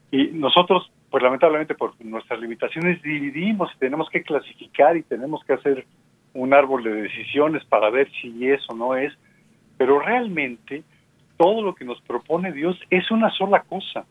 [0.10, 5.54] Y nosotros, pues lamentablemente por nuestras limitaciones, dividimos y tenemos que clasificar y tenemos que
[5.54, 5.86] hacer
[6.34, 9.14] un árbol de decisiones para ver si eso no es,
[9.78, 10.84] pero realmente
[11.38, 14.06] todo lo que nos propone Dios es una sola cosa,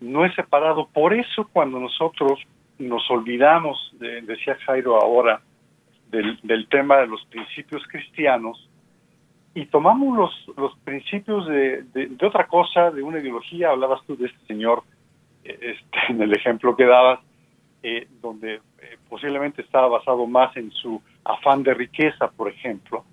[0.00, 0.88] no es separado.
[0.92, 2.40] Por eso cuando nosotros
[2.80, 5.40] nos olvidamos, decía Jairo ahora,
[6.10, 8.68] del, tema de los principios cristianos,
[9.54, 11.84] y tomamos los, principios de,
[12.26, 14.82] otra cosa, de una ideología, hablabas tú de este señor,
[15.44, 17.20] este, en el ejemplo que dabas,
[17.82, 18.60] eh, donde eh,
[19.08, 23.04] posiblemente estaba basado más en su afán de riqueza, por ejemplo,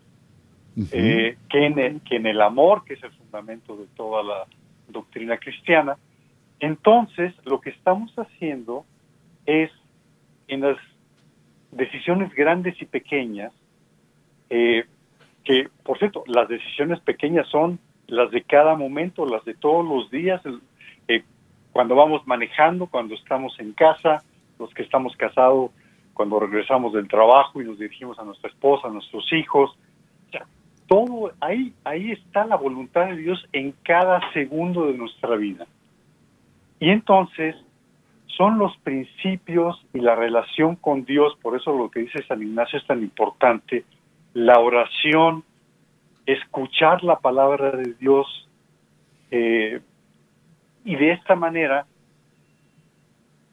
[0.94, 4.46] eh, que, en el, que en el amor, que es el fundamento de toda la
[4.88, 5.98] doctrina cristiana.
[6.60, 8.86] Entonces, lo que estamos haciendo
[9.46, 9.72] es,
[10.48, 10.78] en las
[11.72, 13.52] decisiones grandes y pequeñas,
[14.50, 14.86] eh,
[15.44, 20.12] que, por cierto, las decisiones pequeñas son las de cada momento, las de todos los
[20.12, 20.42] días,
[21.08, 21.24] eh,
[21.72, 24.24] cuando vamos manejando, cuando estamos en casa,
[24.60, 25.72] los que estamos casados,
[26.14, 29.78] cuando regresamos del trabajo y nos dirigimos a nuestra esposa, a nuestros hijos,
[30.88, 35.66] todo ahí, ahí está la voluntad de Dios en cada segundo de nuestra vida.
[36.82, 37.56] Y entonces
[38.28, 42.78] son los principios y la relación con Dios, por eso lo que dice San Ignacio
[42.78, 43.86] es tan importante,
[44.34, 45.46] la oración,
[46.26, 48.50] escuchar la palabra de Dios
[49.32, 49.80] eh,
[50.84, 51.86] y de esta manera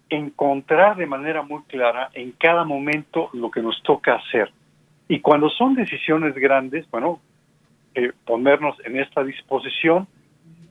[0.09, 4.51] encontrar de manera muy clara en cada momento lo que nos toca hacer.
[5.09, 7.21] Y cuando son decisiones grandes, bueno,
[7.95, 10.07] eh, ponernos en esta disposición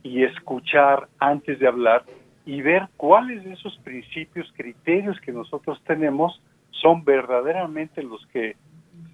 [0.02, 2.04] y escuchar antes de hablar
[2.46, 6.40] y ver cuáles de esos principios, criterios que nosotros tenemos
[6.70, 8.56] son verdaderamente los que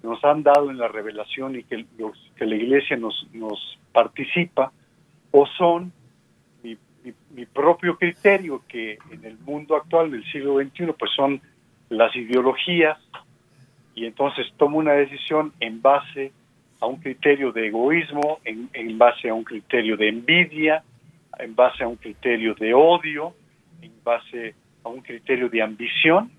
[0.03, 4.71] nos han dado en la revelación y que, los, que la iglesia nos, nos participa,
[5.31, 5.91] o son
[7.05, 11.39] mi, mi, propio criterio que en el mundo actual del siglo XXI pues son
[11.89, 12.97] las ideologías
[13.93, 16.33] y entonces tomo una decisión en base
[16.81, 20.83] a un criterio de egoísmo, en, en, base a un criterio de envidia,
[21.39, 23.33] en base a un criterio de odio,
[23.81, 26.29] en base a un criterio de ambición.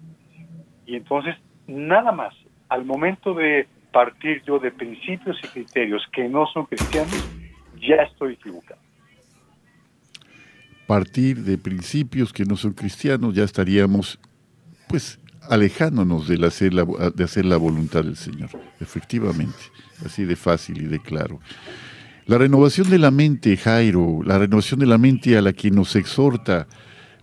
[0.85, 2.35] Y entonces, nada más,
[2.69, 7.27] al momento de partir yo de principios y criterios que no son cristianos,
[7.81, 8.86] ya estoy equivocado.
[10.87, 14.19] Partir de principios que no son cristianos, ya estaríamos,
[14.89, 15.19] pues,
[15.49, 19.59] alejándonos de hacer, la, de hacer la voluntad del Señor, efectivamente,
[20.05, 21.41] así de fácil y de claro.
[22.27, 25.95] La renovación de la mente, Jairo, la renovación de la mente a la que nos
[25.95, 26.67] exhorta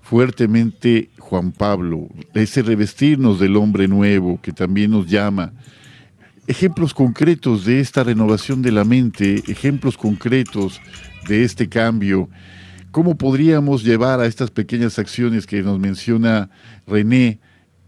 [0.01, 5.53] fuertemente Juan Pablo, ese revestirnos del hombre nuevo que también nos llama.
[6.47, 10.81] Ejemplos concretos de esta renovación de la mente, ejemplos concretos
[11.27, 12.29] de este cambio,
[12.93, 16.51] ¿cómo podríamos llevar a estas pequeñas acciones que nos menciona
[16.85, 17.39] René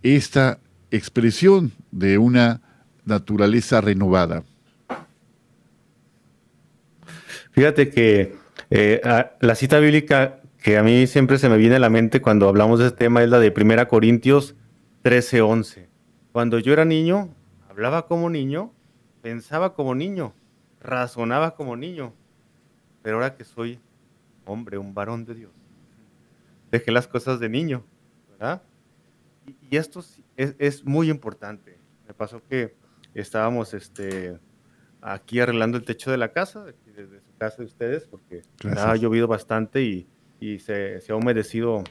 [0.01, 2.61] esta expresión de una
[3.05, 4.43] naturaleza renovada?
[7.51, 8.35] Fíjate que
[8.71, 8.99] eh,
[9.39, 12.79] la cita bíblica que a mí siempre se me viene a la mente cuando hablamos
[12.79, 14.55] de este tema es la de 1 Corintios
[15.03, 15.85] 13:11.
[16.31, 17.29] Cuando yo era niño,
[17.69, 18.73] hablaba como niño,
[19.21, 20.33] pensaba como niño,
[20.81, 22.11] razonaba como niño,
[23.03, 23.79] pero ahora que soy
[24.45, 25.51] hombre, un varón de Dios,
[26.71, 27.85] dejé las cosas de niño
[28.37, 28.61] ¿verdad?
[29.69, 30.03] Y, esto
[30.35, 31.77] es, es, muy importante.
[32.07, 32.75] Me pasó que
[33.13, 34.39] estábamos este,
[35.01, 38.41] aquí arreglando el techo de la casa, desde su casa de ustedes, porque
[38.75, 40.07] ha llovido bastante y,
[40.39, 41.83] y se, se, ha humedecido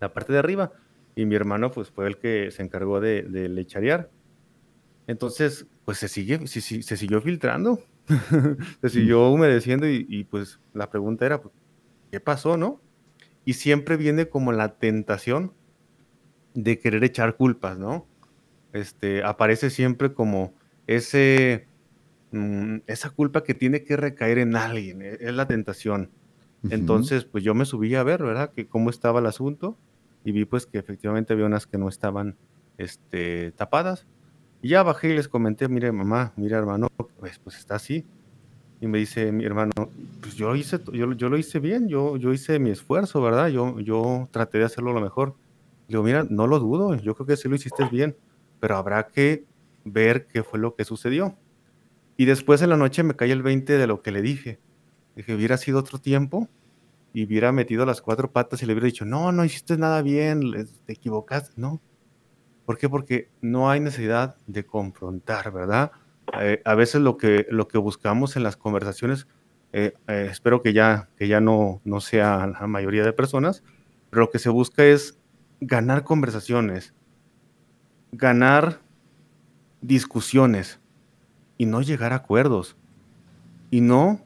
[0.00, 0.72] la parte de arriba.
[1.14, 4.10] Y mi hermano pues fue el que se encargó de, de lecharear.
[5.06, 7.82] Entonces, pues se, sigue, se, se siguió filtrando,
[8.80, 11.52] se siguió humedeciendo y, y, pues la pregunta era, pues,
[12.12, 12.78] ¿qué pasó, no?
[13.46, 15.54] Y siempre viene como la tentación
[16.52, 18.06] de querer echar culpas, ¿no?
[18.74, 20.52] Este, aparece siempre como
[20.86, 21.66] ese,
[22.30, 26.10] mm, esa culpa que tiene que recaer en alguien, e, es la tentación.
[26.70, 28.52] Entonces, pues yo me subí a ver, ¿verdad?
[28.52, 29.76] Que cómo estaba el asunto
[30.24, 32.36] y vi pues que efectivamente había unas que no estaban
[32.78, 34.06] este, tapadas.
[34.60, 36.86] Y ya bajé y les comenté, mire mamá, mire hermano,
[37.18, 38.06] pues, pues está así.
[38.82, 39.72] Y me dice mi hermano,
[40.20, 43.46] pues yo, hice, yo, yo lo hice bien, yo, yo hice mi esfuerzo, ¿verdad?
[43.46, 45.36] Yo, yo traté de hacerlo lo mejor.
[45.86, 48.16] Le digo, mira, no lo dudo, yo creo que sí lo hiciste bien,
[48.58, 49.44] pero habrá que
[49.84, 51.36] ver qué fue lo que sucedió.
[52.16, 54.58] Y después en la noche me cae el 20 de lo que le dije.
[55.14, 56.48] Dije, hubiera sido otro tiempo
[57.14, 60.50] y hubiera metido las cuatro patas y le hubiera dicho, no, no hiciste nada bien,
[60.86, 61.52] te equivocaste.
[61.56, 61.80] No,
[62.64, 62.88] ¿Por qué?
[62.88, 65.92] Porque no hay necesidad de confrontar, ¿verdad?
[66.40, 69.26] Eh, a veces lo que, lo que buscamos en las conversaciones,
[69.72, 73.62] eh, eh, espero que ya, que ya no, no sea la mayoría de personas,
[74.10, 75.18] pero lo que se busca es
[75.60, 76.94] ganar conversaciones,
[78.12, 78.80] ganar
[79.80, 80.80] discusiones
[81.58, 82.76] y no llegar a acuerdos
[83.70, 84.24] y no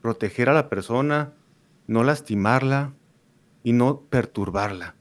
[0.00, 1.32] proteger a la persona,
[1.86, 2.94] no lastimarla
[3.62, 4.96] y no perturbarla.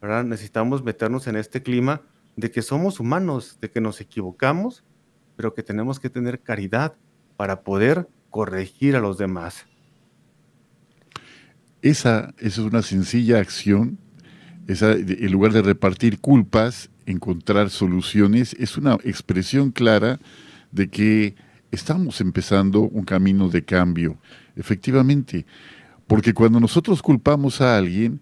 [0.00, 0.24] ¿verdad?
[0.24, 2.02] Necesitamos meternos en este clima
[2.36, 4.84] de que somos humanos, de que nos equivocamos,
[5.40, 6.92] pero que tenemos que tener caridad
[7.38, 9.64] para poder corregir a los demás.
[11.80, 13.96] Esa, es una sencilla acción,
[14.68, 20.20] en lugar de repartir culpas, encontrar soluciones, es una expresión clara
[20.72, 21.36] de que
[21.70, 24.18] estamos empezando un camino de cambio,
[24.56, 25.46] efectivamente,
[26.06, 28.20] porque cuando nosotros culpamos a alguien,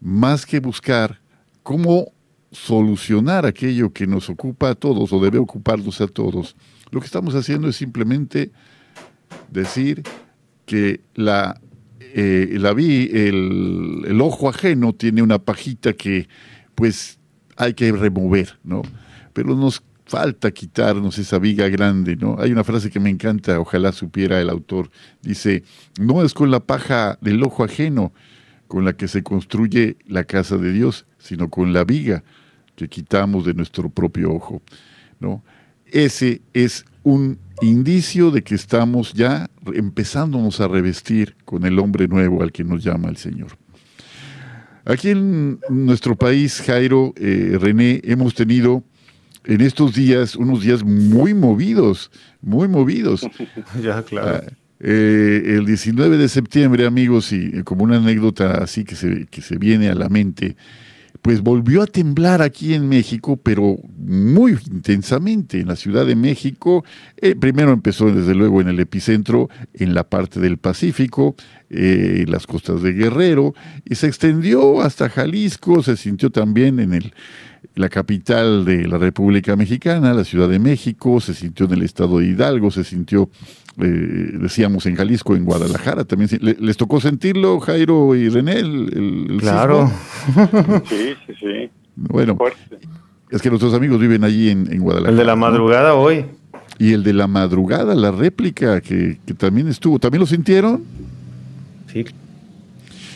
[0.00, 1.18] más que buscar
[1.64, 2.12] cómo
[2.52, 6.56] solucionar aquello que nos ocupa a todos o debe ocuparnos a todos,
[6.90, 8.50] lo que estamos haciendo es simplemente
[9.50, 10.02] decir
[10.66, 11.60] que la,
[12.00, 16.28] eh, la el, el, ojo ajeno tiene una pajita que
[16.74, 17.18] pues
[17.56, 18.82] hay que remover, ¿no?
[19.32, 22.36] Pero nos falta quitarnos esa viga grande, ¿no?
[22.40, 24.90] Hay una frase que me encanta, ojalá supiera el autor,
[25.22, 25.62] dice,
[26.00, 28.12] no es con la paja del ojo ajeno
[28.66, 32.24] con la que se construye la casa de Dios, sino con la viga
[32.80, 34.62] que quitamos de nuestro propio ojo.
[35.20, 35.44] ¿no?
[35.86, 42.42] Ese es un indicio de que estamos ya empezándonos a revestir con el hombre nuevo
[42.42, 43.58] al que nos llama el Señor.
[44.86, 48.82] Aquí en nuestro país, Jairo, eh, René, hemos tenido
[49.44, 52.10] en estos días unos días muy movidos,
[52.40, 53.26] muy movidos.
[53.82, 54.46] ya, claro.
[54.46, 54.52] Ah,
[54.82, 59.58] eh, el 19 de septiembre, amigos, y como una anécdota así que se, que se
[59.58, 60.56] viene a la mente,
[61.22, 66.84] pues volvió a temblar aquí en México, pero muy intensamente en la Ciudad de México.
[67.18, 71.36] Eh, primero empezó desde luego en el epicentro, en la parte del Pacífico,
[71.68, 73.54] eh, en las costas de Guerrero,
[73.84, 77.12] y se extendió hasta Jalisco, se sintió también en el,
[77.74, 82.18] la capital de la República Mexicana, la Ciudad de México, se sintió en el estado
[82.18, 83.30] de Hidalgo, se sintió
[83.82, 86.30] eh, decíamos en Jalisco, en Guadalajara también.
[86.40, 88.58] ¿Les tocó sentirlo, Jairo y René?
[88.58, 89.90] El, claro.
[90.88, 91.70] Sí, sí, sí.
[91.96, 92.38] Bueno,
[93.30, 95.10] es que nuestros amigos viven allí en, Guadalajara.
[95.10, 96.24] El de la madrugada hoy.
[96.78, 99.98] Y el de la madrugada, la réplica, que, también estuvo.
[99.98, 100.82] ¿También lo sintieron?
[101.92, 102.06] Sí.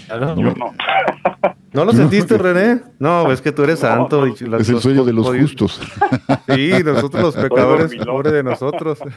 [0.08, 0.34] No.
[1.72, 1.84] no.
[1.84, 2.82] lo sentiste, René?
[2.98, 4.26] No, es que tú eres santo.
[4.26, 5.80] es el sueño de los justos.
[6.48, 8.98] Sí, nosotros los pecadores, pobre de nosotros.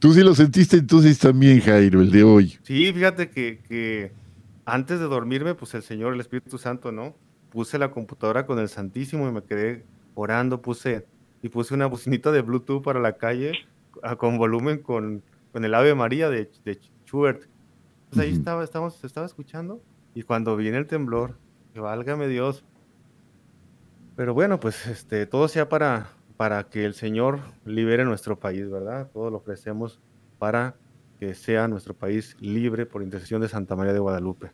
[0.00, 2.56] Tú sí lo sentiste entonces también, Jairo, el de hoy.
[2.62, 4.12] Sí, fíjate que,
[4.64, 7.16] antes de dormirme, pues el Señor, el Espíritu Santo, ¿no?
[7.50, 11.06] Puse la computadora con el Santísimo y me quedé orando, puse
[11.42, 13.52] y puse una bocinita de Bluetooth para la calle
[14.18, 17.48] con volumen con, con el Ave María de, de Schubert.
[18.10, 19.82] Pues ahí estaba, estábamos, estaba escuchando
[20.14, 21.38] y cuando viene el temblor,
[21.72, 22.64] que válgame Dios.
[24.16, 29.10] Pero bueno, pues este, todo sea para, para que el Señor libere nuestro país, ¿verdad?
[29.12, 30.00] Todo lo ofrecemos
[30.38, 30.74] para
[31.18, 34.50] que sea nuestro país libre por intercesión de Santa María de Guadalupe.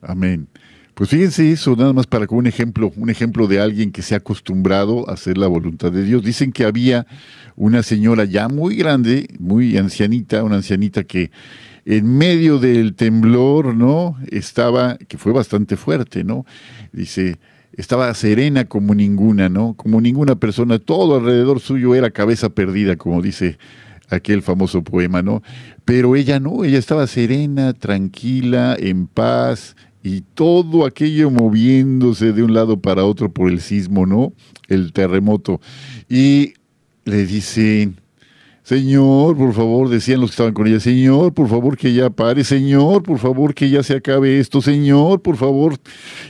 [0.00, 0.48] Amén.
[0.94, 4.14] Pues fíjense eso, nada más para que un ejemplo, un ejemplo de alguien que se
[4.14, 6.22] ha acostumbrado a hacer la voluntad de Dios.
[6.22, 7.06] Dicen que había
[7.56, 11.30] una señora ya muy grande, muy ancianita, una ancianita que
[11.84, 14.16] en medio del temblor, ¿no?
[14.30, 16.46] Estaba, que fue bastante fuerte, ¿no?
[16.92, 17.38] Dice,
[17.76, 19.74] estaba serena como ninguna, ¿no?
[19.74, 23.58] Como ninguna persona, todo alrededor suyo era cabeza perdida, como dice
[24.10, 25.42] aquel famoso poema, ¿no?
[25.84, 32.54] Pero ella no, ella estaba serena, tranquila, en paz, y todo aquello moviéndose de un
[32.54, 34.32] lado para otro por el sismo, ¿no?
[34.68, 35.60] El terremoto.
[36.08, 36.54] Y
[37.04, 38.01] le dicen,
[38.62, 42.44] Señor, por favor, decían los que estaban con ella, Señor, por favor que ya pare,
[42.44, 45.78] Señor, por favor que ya se acabe esto, Señor, por favor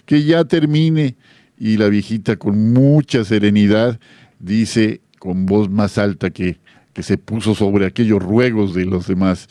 [0.07, 1.17] que ya termine.
[1.59, 4.01] Y la viejita con mucha serenidad
[4.39, 6.59] dice con voz más alta que,
[6.95, 9.49] que se puso sobre aquellos ruegos de los demás,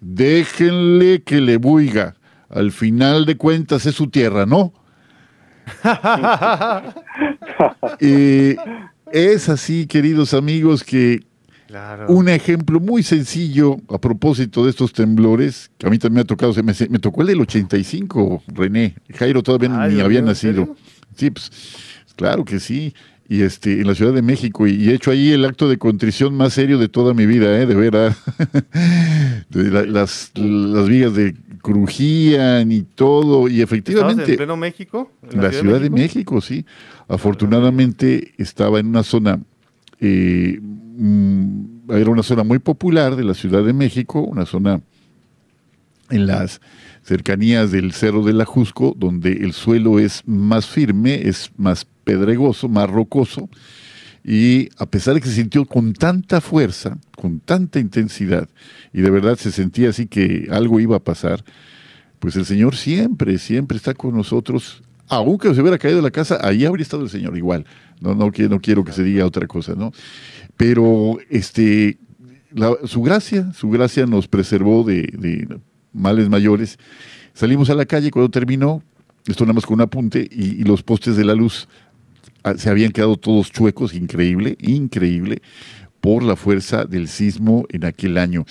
[0.00, 2.14] déjenle que le buiga,
[2.48, 4.72] al final de cuentas es su tierra, ¿no?
[8.00, 8.56] Eh,
[9.12, 11.20] es así, queridos amigos, que
[12.08, 16.24] un ejemplo muy sencillo a propósito de estos temblores, que a mí también me ha
[16.24, 18.94] tocado, me, me tocó el del 85, René.
[19.14, 20.76] Jairo todavía ni había nacido.
[21.16, 21.50] Sí, pues,
[22.16, 22.94] claro que sí.
[23.28, 26.34] Y este, en la Ciudad de México, y, he hecho ahí el acto de contrición
[26.34, 27.66] más serio de toda mi vida, ¿eh?
[27.66, 28.16] de veras.
[29.50, 34.32] las, las vigas de crujían y todo, y efectivamente...
[34.32, 35.10] en pleno México?
[35.30, 36.40] la, Ciudad, de, México?
[36.40, 36.66] sí.
[37.08, 39.40] Afortunadamente estaba en una zona
[40.02, 44.80] Mm, era una zona muy popular de la Ciudad de México, una zona
[46.10, 46.60] en las
[47.02, 52.68] cercanías del Cerro de la Jusco, donde el suelo es más firme, es más pedregoso,
[52.68, 53.48] más rocoso,
[54.24, 58.48] y a pesar de que se sintió con tanta fuerza, con tanta intensidad,
[58.92, 61.44] y de verdad se sentía así que algo iba a pasar,
[62.18, 64.82] pues el Señor siempre, siempre está con nosotros.
[65.08, 67.66] Aunque se hubiera caído la casa, ahí habría estado el Señor igual.
[68.02, 69.92] No, no, no quiero que se diga otra cosa, ¿no?
[70.56, 71.98] Pero este,
[72.84, 75.58] su gracia, su gracia nos preservó de,
[75.92, 76.78] males mayores.
[77.34, 78.82] Salimos a la calle cuando terminó,
[79.26, 81.68] esto nada más con un apunte, y, los postes de la luz
[82.42, 85.42] ah, se habían quedado todos chuecos, increíble, increíble,
[86.00, 88.44] por la fuerza del sismo en aquel año.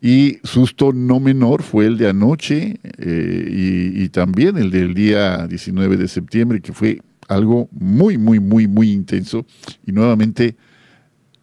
[0.00, 5.48] Y susto no menor fue el de anoche eh, y, y, también el del día
[5.48, 9.46] 19 de septiembre, que fue algo muy, muy, muy, muy intenso.
[9.86, 10.56] Y nuevamente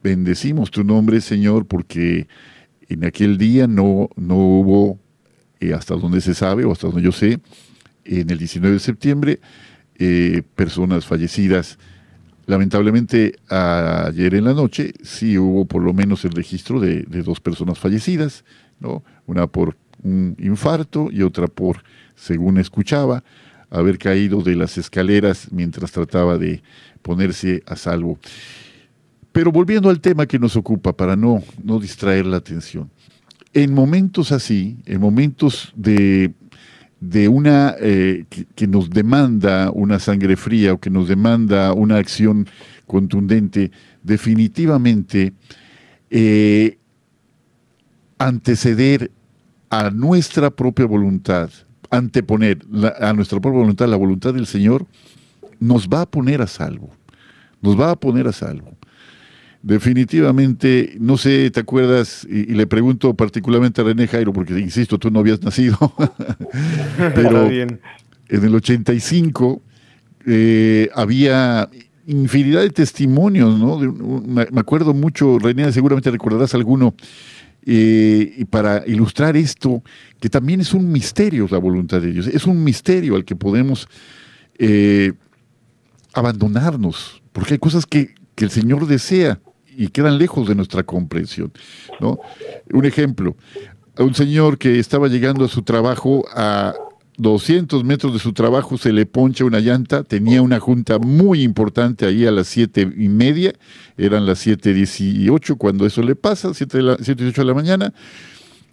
[0.04, 2.28] bendecimos tu nombre, Señor, porque
[2.90, 5.00] en aquel día no, no hubo,
[5.60, 7.40] eh, hasta donde se sabe o hasta donde yo sé,
[8.04, 9.40] en el 19 de septiembre,
[9.98, 11.78] eh, personas fallecidas.
[12.48, 17.40] Lamentablemente, ayer en la noche sí hubo por lo menos el registro de, de dos
[17.40, 18.46] personas fallecidas,
[18.80, 19.04] ¿no?
[19.26, 21.84] una por un infarto y otra por,
[22.16, 23.24] según escuchaba,
[23.70, 26.62] haber caído de las escaleras mientras trataba de
[27.02, 28.20] ponerse a salvo.
[29.32, 32.90] Pero volviendo al tema que nos ocupa, para no, no distraer la atención,
[33.54, 36.34] en momentos así, en momentos de,
[37.00, 42.48] de una eh, que, nos demanda una sangre fría o que nos demanda una acción
[42.88, 43.72] contundente,
[44.04, 45.34] definitivamente
[46.10, 46.78] eh,
[48.18, 49.12] anteceder
[49.70, 51.50] a nuestra propia voluntad,
[51.98, 52.60] anteponer
[53.00, 54.86] a nuestra propia voluntad la voluntad del Señor,
[55.60, 56.92] nos va a poner a salvo,
[57.62, 58.76] nos va a poner a salvo.
[59.62, 62.28] Definitivamente, no sé, ¿te acuerdas?
[62.30, 65.78] Y, le pregunto particularmente a René Jairo, porque insisto, tú no habías nacido,
[67.16, 67.80] pero en
[68.30, 69.62] el 85
[70.28, 71.68] eh, había
[72.06, 73.80] infinidad de testimonios, ¿no?
[73.80, 76.94] me acuerdo mucho, René, seguramente recordarás alguno,
[77.66, 79.82] y para ilustrar esto,
[80.20, 83.88] que también es un misterio la voluntad de Dios, es un misterio al que podemos
[84.60, 85.14] eh,
[86.14, 89.40] abandonarnos, porque hay cosas que, que el Señor desea
[89.78, 91.52] y quedan lejos de nuestra comprensión.
[92.00, 92.20] ¿no?
[92.72, 93.36] Un ejemplo,
[93.98, 96.74] un señor que estaba llegando a su trabajo a
[97.18, 102.06] 200 metros de su trabajo se le poncha una llanta, tenía una junta muy importante
[102.06, 103.54] ahí a las siete y media,
[103.98, 107.94] eran las 7.18 cuando eso le pasa, 7.18 de la mañana,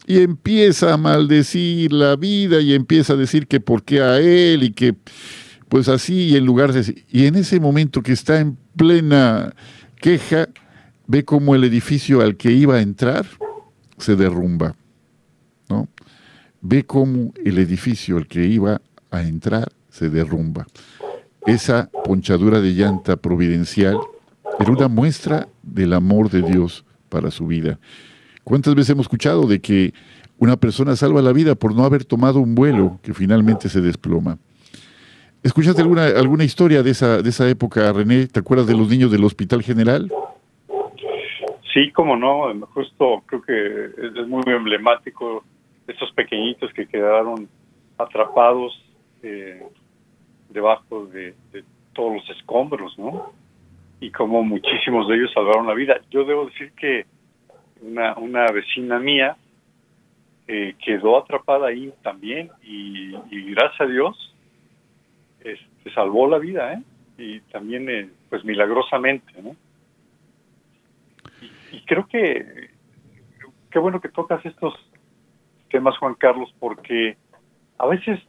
[0.06, 4.64] y empieza a maldecir la vida y empieza a decir que por qué a él
[4.64, 4.96] y que
[5.68, 7.04] pues así y en lugar de...
[7.10, 9.54] Y en ese momento que está en plena
[9.96, 10.48] queja,
[11.06, 13.24] ve cómo el edificio al que iba a entrar
[13.96, 14.74] se derrumba.
[16.64, 20.66] Ve cómo el edificio al que iba a entrar se derrumba.
[21.44, 23.98] Esa ponchadura de llanta providencial
[24.60, 27.80] era una muestra del amor de Dios para su vida.
[28.44, 29.92] ¿Cuántas veces hemos escuchado de que
[30.38, 34.38] una persona salva la vida por no haber tomado un vuelo que finalmente se desploma?
[35.42, 38.28] ¿Escuchaste alguna, alguna historia de esa, de esa época, René?
[38.28, 40.08] ¿Te acuerdas de los niños del Hospital General?
[41.74, 45.42] Sí, como no, justo creo que es muy emblemático
[45.86, 47.48] estos pequeñitos que quedaron
[47.98, 48.72] atrapados
[49.22, 49.62] eh,
[50.48, 51.34] debajo de,
[51.92, 53.32] todos los escombros, ¿no?
[54.00, 56.00] Y como muchísimos de ellos salvaron la vida.
[56.10, 57.06] Yo debo decir que
[57.82, 59.36] una, una vecina mía
[60.48, 63.12] eh, quedó atrapada ahí también y,
[63.52, 64.34] gracias a Dios
[65.40, 66.82] este, salvó la vida, ¿eh?
[67.18, 69.54] Y también, eh, pues milagrosamente, ¿no?
[71.42, 72.70] Y, y creo que
[73.70, 74.74] qué bueno que tocas estos
[75.72, 77.16] temas, Juan Carlos, porque
[77.78, 78.20] a veces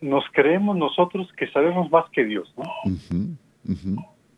[0.00, 2.64] nos creemos nosotros que sabemos más que Dios, ¿no?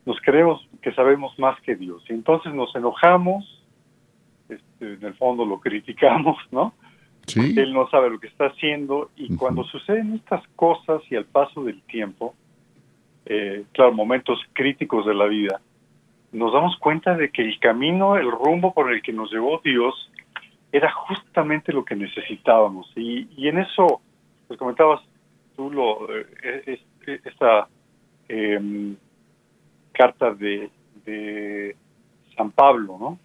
[0.06, 2.02] Nos creemos que sabemos más que Dios.
[2.08, 3.64] Y entonces nos enojamos,
[4.48, 6.72] este, en el fondo lo criticamos, ¿no?
[7.26, 7.54] Sí.
[7.56, 11.62] Él no sabe lo que está haciendo y cuando suceden estas cosas y al paso
[11.62, 12.34] del tiempo,
[13.26, 15.61] eh, claro, momentos críticos de la vida,
[16.32, 20.11] nos damos cuenta de que el camino, el rumbo por el que nos llevó Dios,
[20.72, 22.90] era justamente lo que necesitábamos.
[22.96, 24.00] Y, y en eso,
[24.46, 25.00] pues comentabas
[25.56, 27.68] tú, lo, eh, esta
[28.28, 28.96] em,
[29.92, 30.70] carta de,
[31.04, 31.76] de,
[32.36, 33.18] San Pablo, ¿no?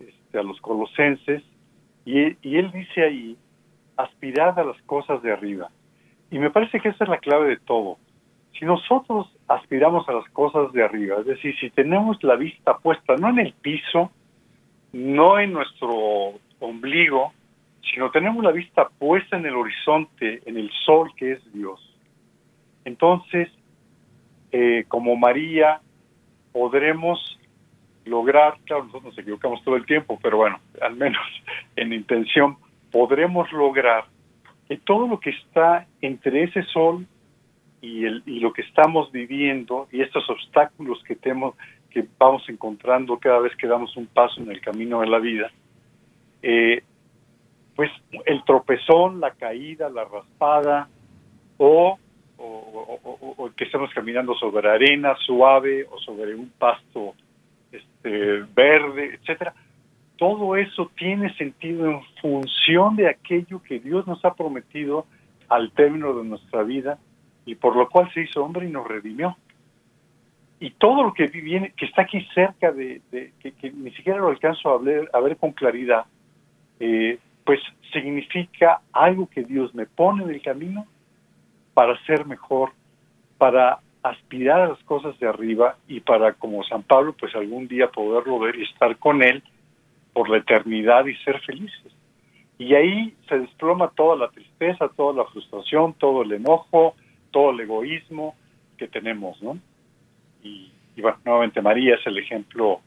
[0.00, 1.42] Este, a los colosenses,
[2.04, 3.36] y, y él dice ahí,
[3.96, 5.70] aspirad a las cosas de arriba.
[6.30, 7.98] Y me parece que esa es la clave de todo.
[8.58, 13.16] Si nosotros aspiramos a las cosas de arriba, es decir, si tenemos la vista puesta
[13.16, 14.10] no en el piso,
[14.92, 17.32] no en nuestro ombligo,
[17.92, 21.80] sino tenemos la vista puesta en el horizonte, en el sol que es Dios.
[22.84, 23.48] Entonces,
[24.52, 25.80] eh, como María,
[26.52, 27.38] podremos
[28.04, 31.22] lograr, claro, nosotros nos equivocamos todo el tiempo, pero bueno, al menos
[31.76, 32.56] en intención,
[32.90, 34.04] podremos lograr
[34.66, 37.06] que todo lo que está entre ese sol
[37.80, 41.54] y, el, y lo que estamos viviendo y estos obstáculos que tenemos,
[41.90, 45.50] que vamos encontrando cada vez que damos un paso en el camino de la vida,
[46.42, 46.82] eh,
[47.74, 47.90] pues
[48.26, 50.88] el tropezón, la caída, la raspada,
[51.58, 51.98] o,
[53.56, 57.14] que estemos caminando sobre arena suave o sobre un pasto
[57.72, 59.54] este, verde, etcétera.
[60.16, 65.06] Todo eso tiene sentido en función de aquello que Dios nos ha prometido
[65.48, 66.98] al término de nuestra vida
[67.46, 69.36] y por lo cual se hizo hombre y nos redimió.
[70.60, 74.70] Y todo lo que viene, que está aquí cerca de, que, ni siquiera lo alcanzo
[74.70, 74.74] a
[75.16, 76.06] a ver con claridad,
[76.80, 77.60] eh, pues
[77.92, 80.86] significa algo que Dios me pone en el camino
[81.74, 82.72] para ser mejor,
[83.38, 87.88] para aspirar a las cosas de arriba y para, como San Pablo, pues algún día
[87.90, 89.42] poderlo ver y estar con Él
[90.12, 91.92] por la eternidad y ser felices.
[92.58, 96.96] Y ahí se desploma toda la tristeza, toda la frustración, todo el enojo,
[97.30, 98.34] todo el egoísmo
[98.76, 99.58] que tenemos, ¿no?
[100.42, 100.70] Y,
[101.00, 102.80] bueno, nuevamente María es el ejemplo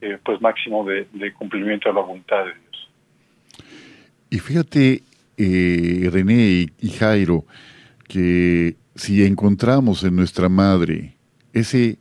[0.00, 2.65] eh, pues máximo de cumplimiento de la voluntad de Dios.
[4.30, 5.02] Y fíjate,
[5.36, 7.44] eh, René y, Jairo,
[8.08, 11.16] que si encontramos en nuestra madre
[11.52, 11.98] ese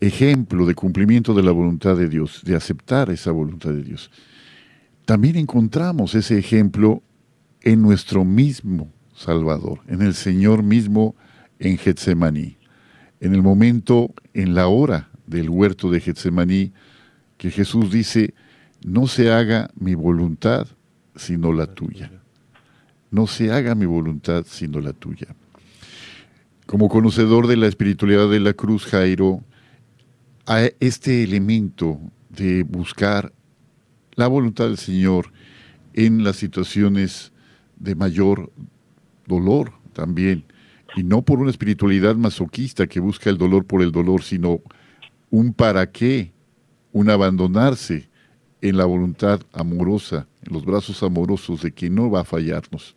[0.00, 4.10] ejemplo de cumplimiento de la voluntad de Dios, de aceptar esa voluntad de Dios,
[5.04, 7.02] también encontramos ese ejemplo
[7.62, 11.14] en nuestro mismo Salvador, en el Señor mismo
[11.58, 12.56] en Getsemaní,
[13.20, 16.72] en el momento, en la hora del huerto de Getsemaní,
[17.36, 18.34] que Jesús dice,
[18.82, 20.66] no se haga mi voluntad,
[21.16, 22.10] sino la tuya.
[23.10, 25.34] No se haga mi voluntad, sino la tuya.
[26.66, 29.42] Como conocedor de la espiritualidad de la cruz, Jairo,
[30.46, 31.98] a este elemento
[32.28, 33.32] de buscar
[34.14, 35.32] la voluntad del Señor
[35.94, 37.32] en las situaciones
[37.76, 38.52] de mayor
[39.26, 40.44] dolor también,
[40.96, 44.60] y no por una espiritualidad masoquista que busca el dolor por el dolor, sino
[45.30, 46.32] un para qué,
[46.92, 48.09] un abandonarse
[48.62, 52.94] en la voluntad amorosa, en los brazos amorosos de quien no va a fallarnos.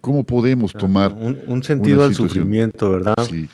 [0.00, 3.14] ¿Cómo podemos tomar un, sentido al sufrimiento, verdad?
[3.28, 3.48] Sí.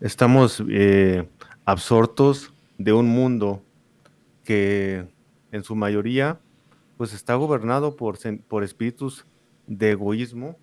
[0.00, 1.28] estamos eh,
[1.64, 3.62] absortos de un mundo
[4.44, 5.06] que
[5.52, 6.40] en su mayoría
[6.96, 8.18] pues está gobernado por,
[8.48, 9.26] por espíritus
[9.66, 10.56] de egoísmo,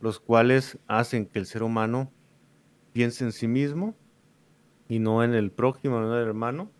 [0.00, 2.10] los cuales hacen que el ser humano
[2.92, 3.94] piense en sí mismo
[4.88, 6.70] y no en el prójimo, no en el hermano,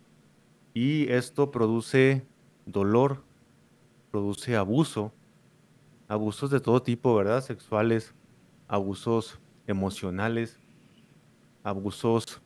[0.73, 2.23] y esto produce
[2.65, 3.21] dolor,
[4.11, 5.11] produce abuso,
[6.07, 7.43] abusos de todo tipo, ¿verdad?
[7.43, 8.13] Sexuales,
[8.67, 10.57] abusos emocionales,
[11.63, 12.41] abusos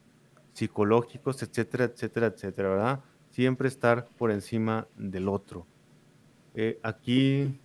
[0.53, 2.99] psicológicos, etcétera, etcétera, etcétera, ¿verdad?
[3.31, 5.65] Siempre estar por encima del otro.
[6.55, 7.55] Eh, aquí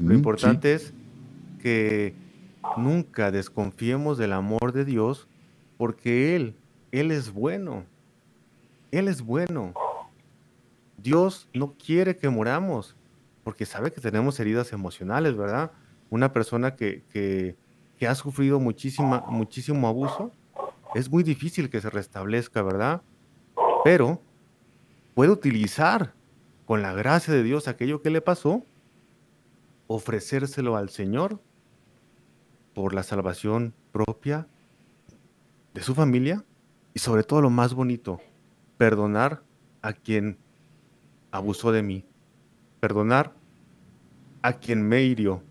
[0.00, 0.94] lo importante es
[1.60, 2.14] que
[2.76, 5.28] nunca desconfiemos del amor de Dios
[5.76, 6.54] porque Él
[6.94, 7.84] él es bueno.
[8.92, 9.74] Él es bueno.
[10.96, 12.96] Dios no quiere que moramos.
[13.42, 15.70] porque sabe que tenemos heridas emocionales, ¿verdad?
[16.08, 17.56] Una persona que, que,
[18.06, 20.30] ha sufrido muchísima, muchísimo abuso,
[20.94, 23.02] es muy difícil que se restablezca, ¿verdad?
[23.82, 24.22] Pero
[25.14, 26.14] puede utilizar
[26.64, 28.64] con la gracia de Dios aquello que le pasó,
[29.88, 31.38] ofrecérselo al Señor
[32.72, 34.46] por la salvación propia
[35.74, 36.44] de su familia
[36.94, 38.20] y sobre todo lo más bonito,
[38.78, 39.42] perdonar
[39.82, 40.38] a quien
[41.32, 42.04] abusó de mí,
[42.78, 43.34] perdonar
[44.42, 45.42] a quien me hirió,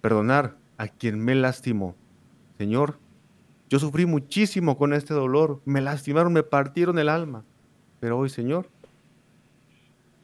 [0.00, 1.94] perdonar a quien me lastimó.
[2.56, 2.98] Señor,
[3.68, 7.44] yo sufrí muchísimo con este dolor, me lastimaron, me partieron el alma,
[8.00, 8.70] pero hoy, Señor,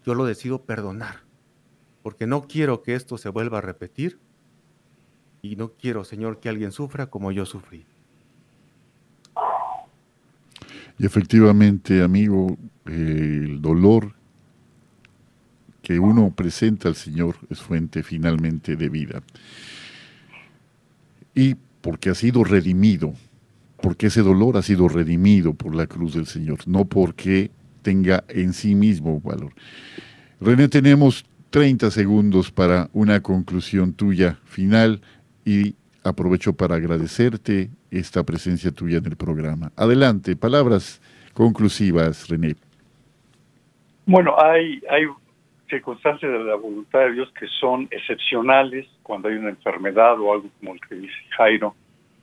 [0.06, 1.16] yo lo decido perdonar,
[2.02, 4.18] porque no quiero que esto se vuelva a repetir
[5.42, 7.86] y no quiero, Señor, que alguien sufra como yo sufrí.
[11.00, 14.12] Y efectivamente, amigo, el dolor
[15.80, 19.22] que uno presenta al Señor es fuente finalmente de vida.
[21.34, 23.14] Y porque ha sido redimido,
[23.80, 28.52] porque ese dolor ha sido redimido por la cruz del Señor, no porque tenga en
[28.52, 29.54] sí mismo valor.
[30.38, 35.00] René, tenemos 30 segundos para una conclusión tuya final
[35.46, 39.72] y aprovecho para agradecerte esta presencia tuya en el programa.
[39.76, 41.00] Adelante, palabras
[41.34, 42.54] conclusivas, René.
[44.06, 45.06] Bueno, hay, hay
[45.68, 50.48] circunstancias de la voluntad de Dios que son excepcionales cuando hay una enfermedad o algo
[50.58, 51.74] como el que dice Jairo,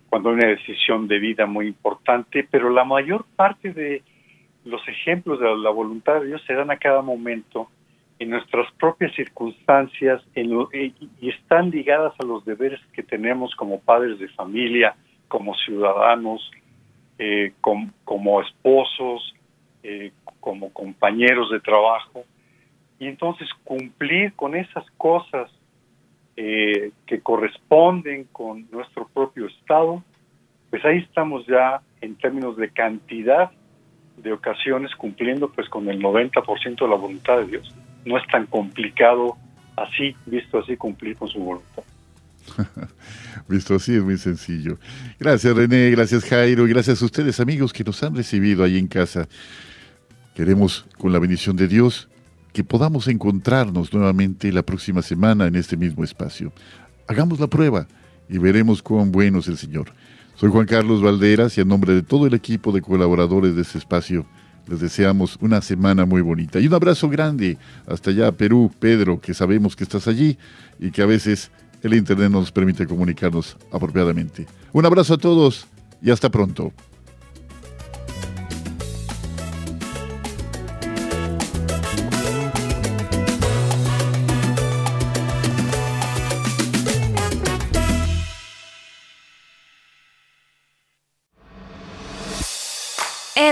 [0.10, 4.04] cuando hay una decisión de vida muy importante, pero la mayor parte de
[4.66, 7.70] los ejemplos de la voluntad de Dios se dan a cada momento
[8.20, 14.28] en nuestras propias circunstancias y están ligadas a los deberes que tenemos como padres de
[14.30, 14.96] familia,
[15.28, 16.52] como ciudadanos,
[17.20, 19.34] eh, como esposos,
[19.84, 22.24] eh, como compañeros de trabajo.
[23.00, 25.52] Y entonces cumplir con esas cosas
[26.36, 30.04] eh, que corresponden con nuestro propio estado,
[30.70, 33.52] pues ahí estamos ya en términos de cantidad
[34.18, 37.76] de ocasiones cumpliendo pues con el 90% de la voluntad de Dios.
[38.08, 39.36] No es tan complicado
[39.76, 41.84] así, visto así, cumplir con su voluntad.
[43.50, 44.78] Visto así es muy sencillo.
[45.20, 49.28] Gracias René, gracias Jairo, gracias a ustedes amigos que nos han recibido ahí en casa.
[50.34, 52.08] Queremos, con la bendición de Dios,
[52.54, 56.54] que podamos encontrarnos nuevamente la próxima semana en este mismo espacio.
[57.08, 57.88] Hagamos la prueba
[58.30, 59.92] y veremos cuán bueno es el Señor.
[60.36, 63.78] Soy Juan Carlos Valderas y en nombre de todo el equipo de colaboradores de este
[63.78, 64.26] espacio,
[64.68, 66.60] les deseamos una semana muy bonita.
[66.60, 67.58] Y un abrazo grande
[67.88, 70.38] hasta allá, Perú, Pedro, que sabemos que estás allí
[70.80, 71.52] y que a veces
[71.84, 74.48] el Internet nos permite comunicarnos apropiadamente.
[74.74, 75.68] Un abrazo a todos
[76.02, 76.74] y hasta pronto.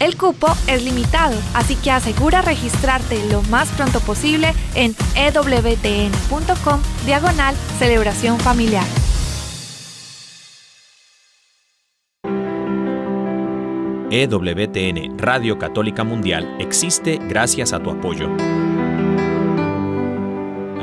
[0.00, 7.54] El cupo es limitado, así que asegura registrarte lo más pronto posible en ewtn.com diagonal
[7.78, 8.86] celebración familiar.
[14.10, 18.30] EWTN Radio Católica Mundial existe gracias a tu apoyo.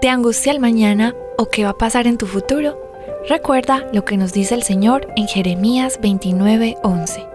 [0.00, 2.80] ¿Te angustia el mañana o qué va a pasar en tu futuro?
[3.28, 7.26] Recuerda lo que nos dice el Señor en Jeremías 29:11.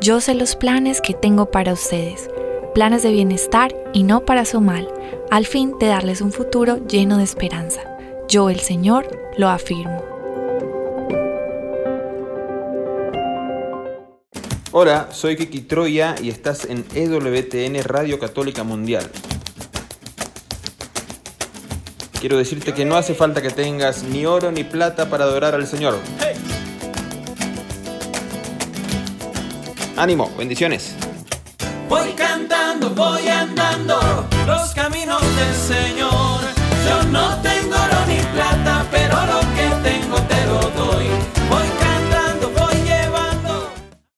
[0.00, 2.28] Yo sé los planes que tengo para ustedes,
[2.74, 4.88] planes de bienestar y no para su mal,
[5.30, 7.82] al fin de darles un futuro lleno de esperanza.
[8.28, 9.06] Yo, el Señor,
[9.38, 10.02] lo afirmo.
[14.72, 19.08] Hola, soy Kiki Troya y estás en EWTN Radio Católica Mundial.
[22.22, 25.66] Quiero decirte que no hace falta que tengas ni oro ni plata para adorar al
[25.66, 25.98] Señor.
[26.20, 26.36] Hey.
[29.96, 30.94] Ánimo, bendiciones.
[31.88, 33.98] Voy cantando, voy andando
[34.46, 36.42] los caminos del Señor.
[36.88, 39.41] Yo no tengo oro ni plata, pero lo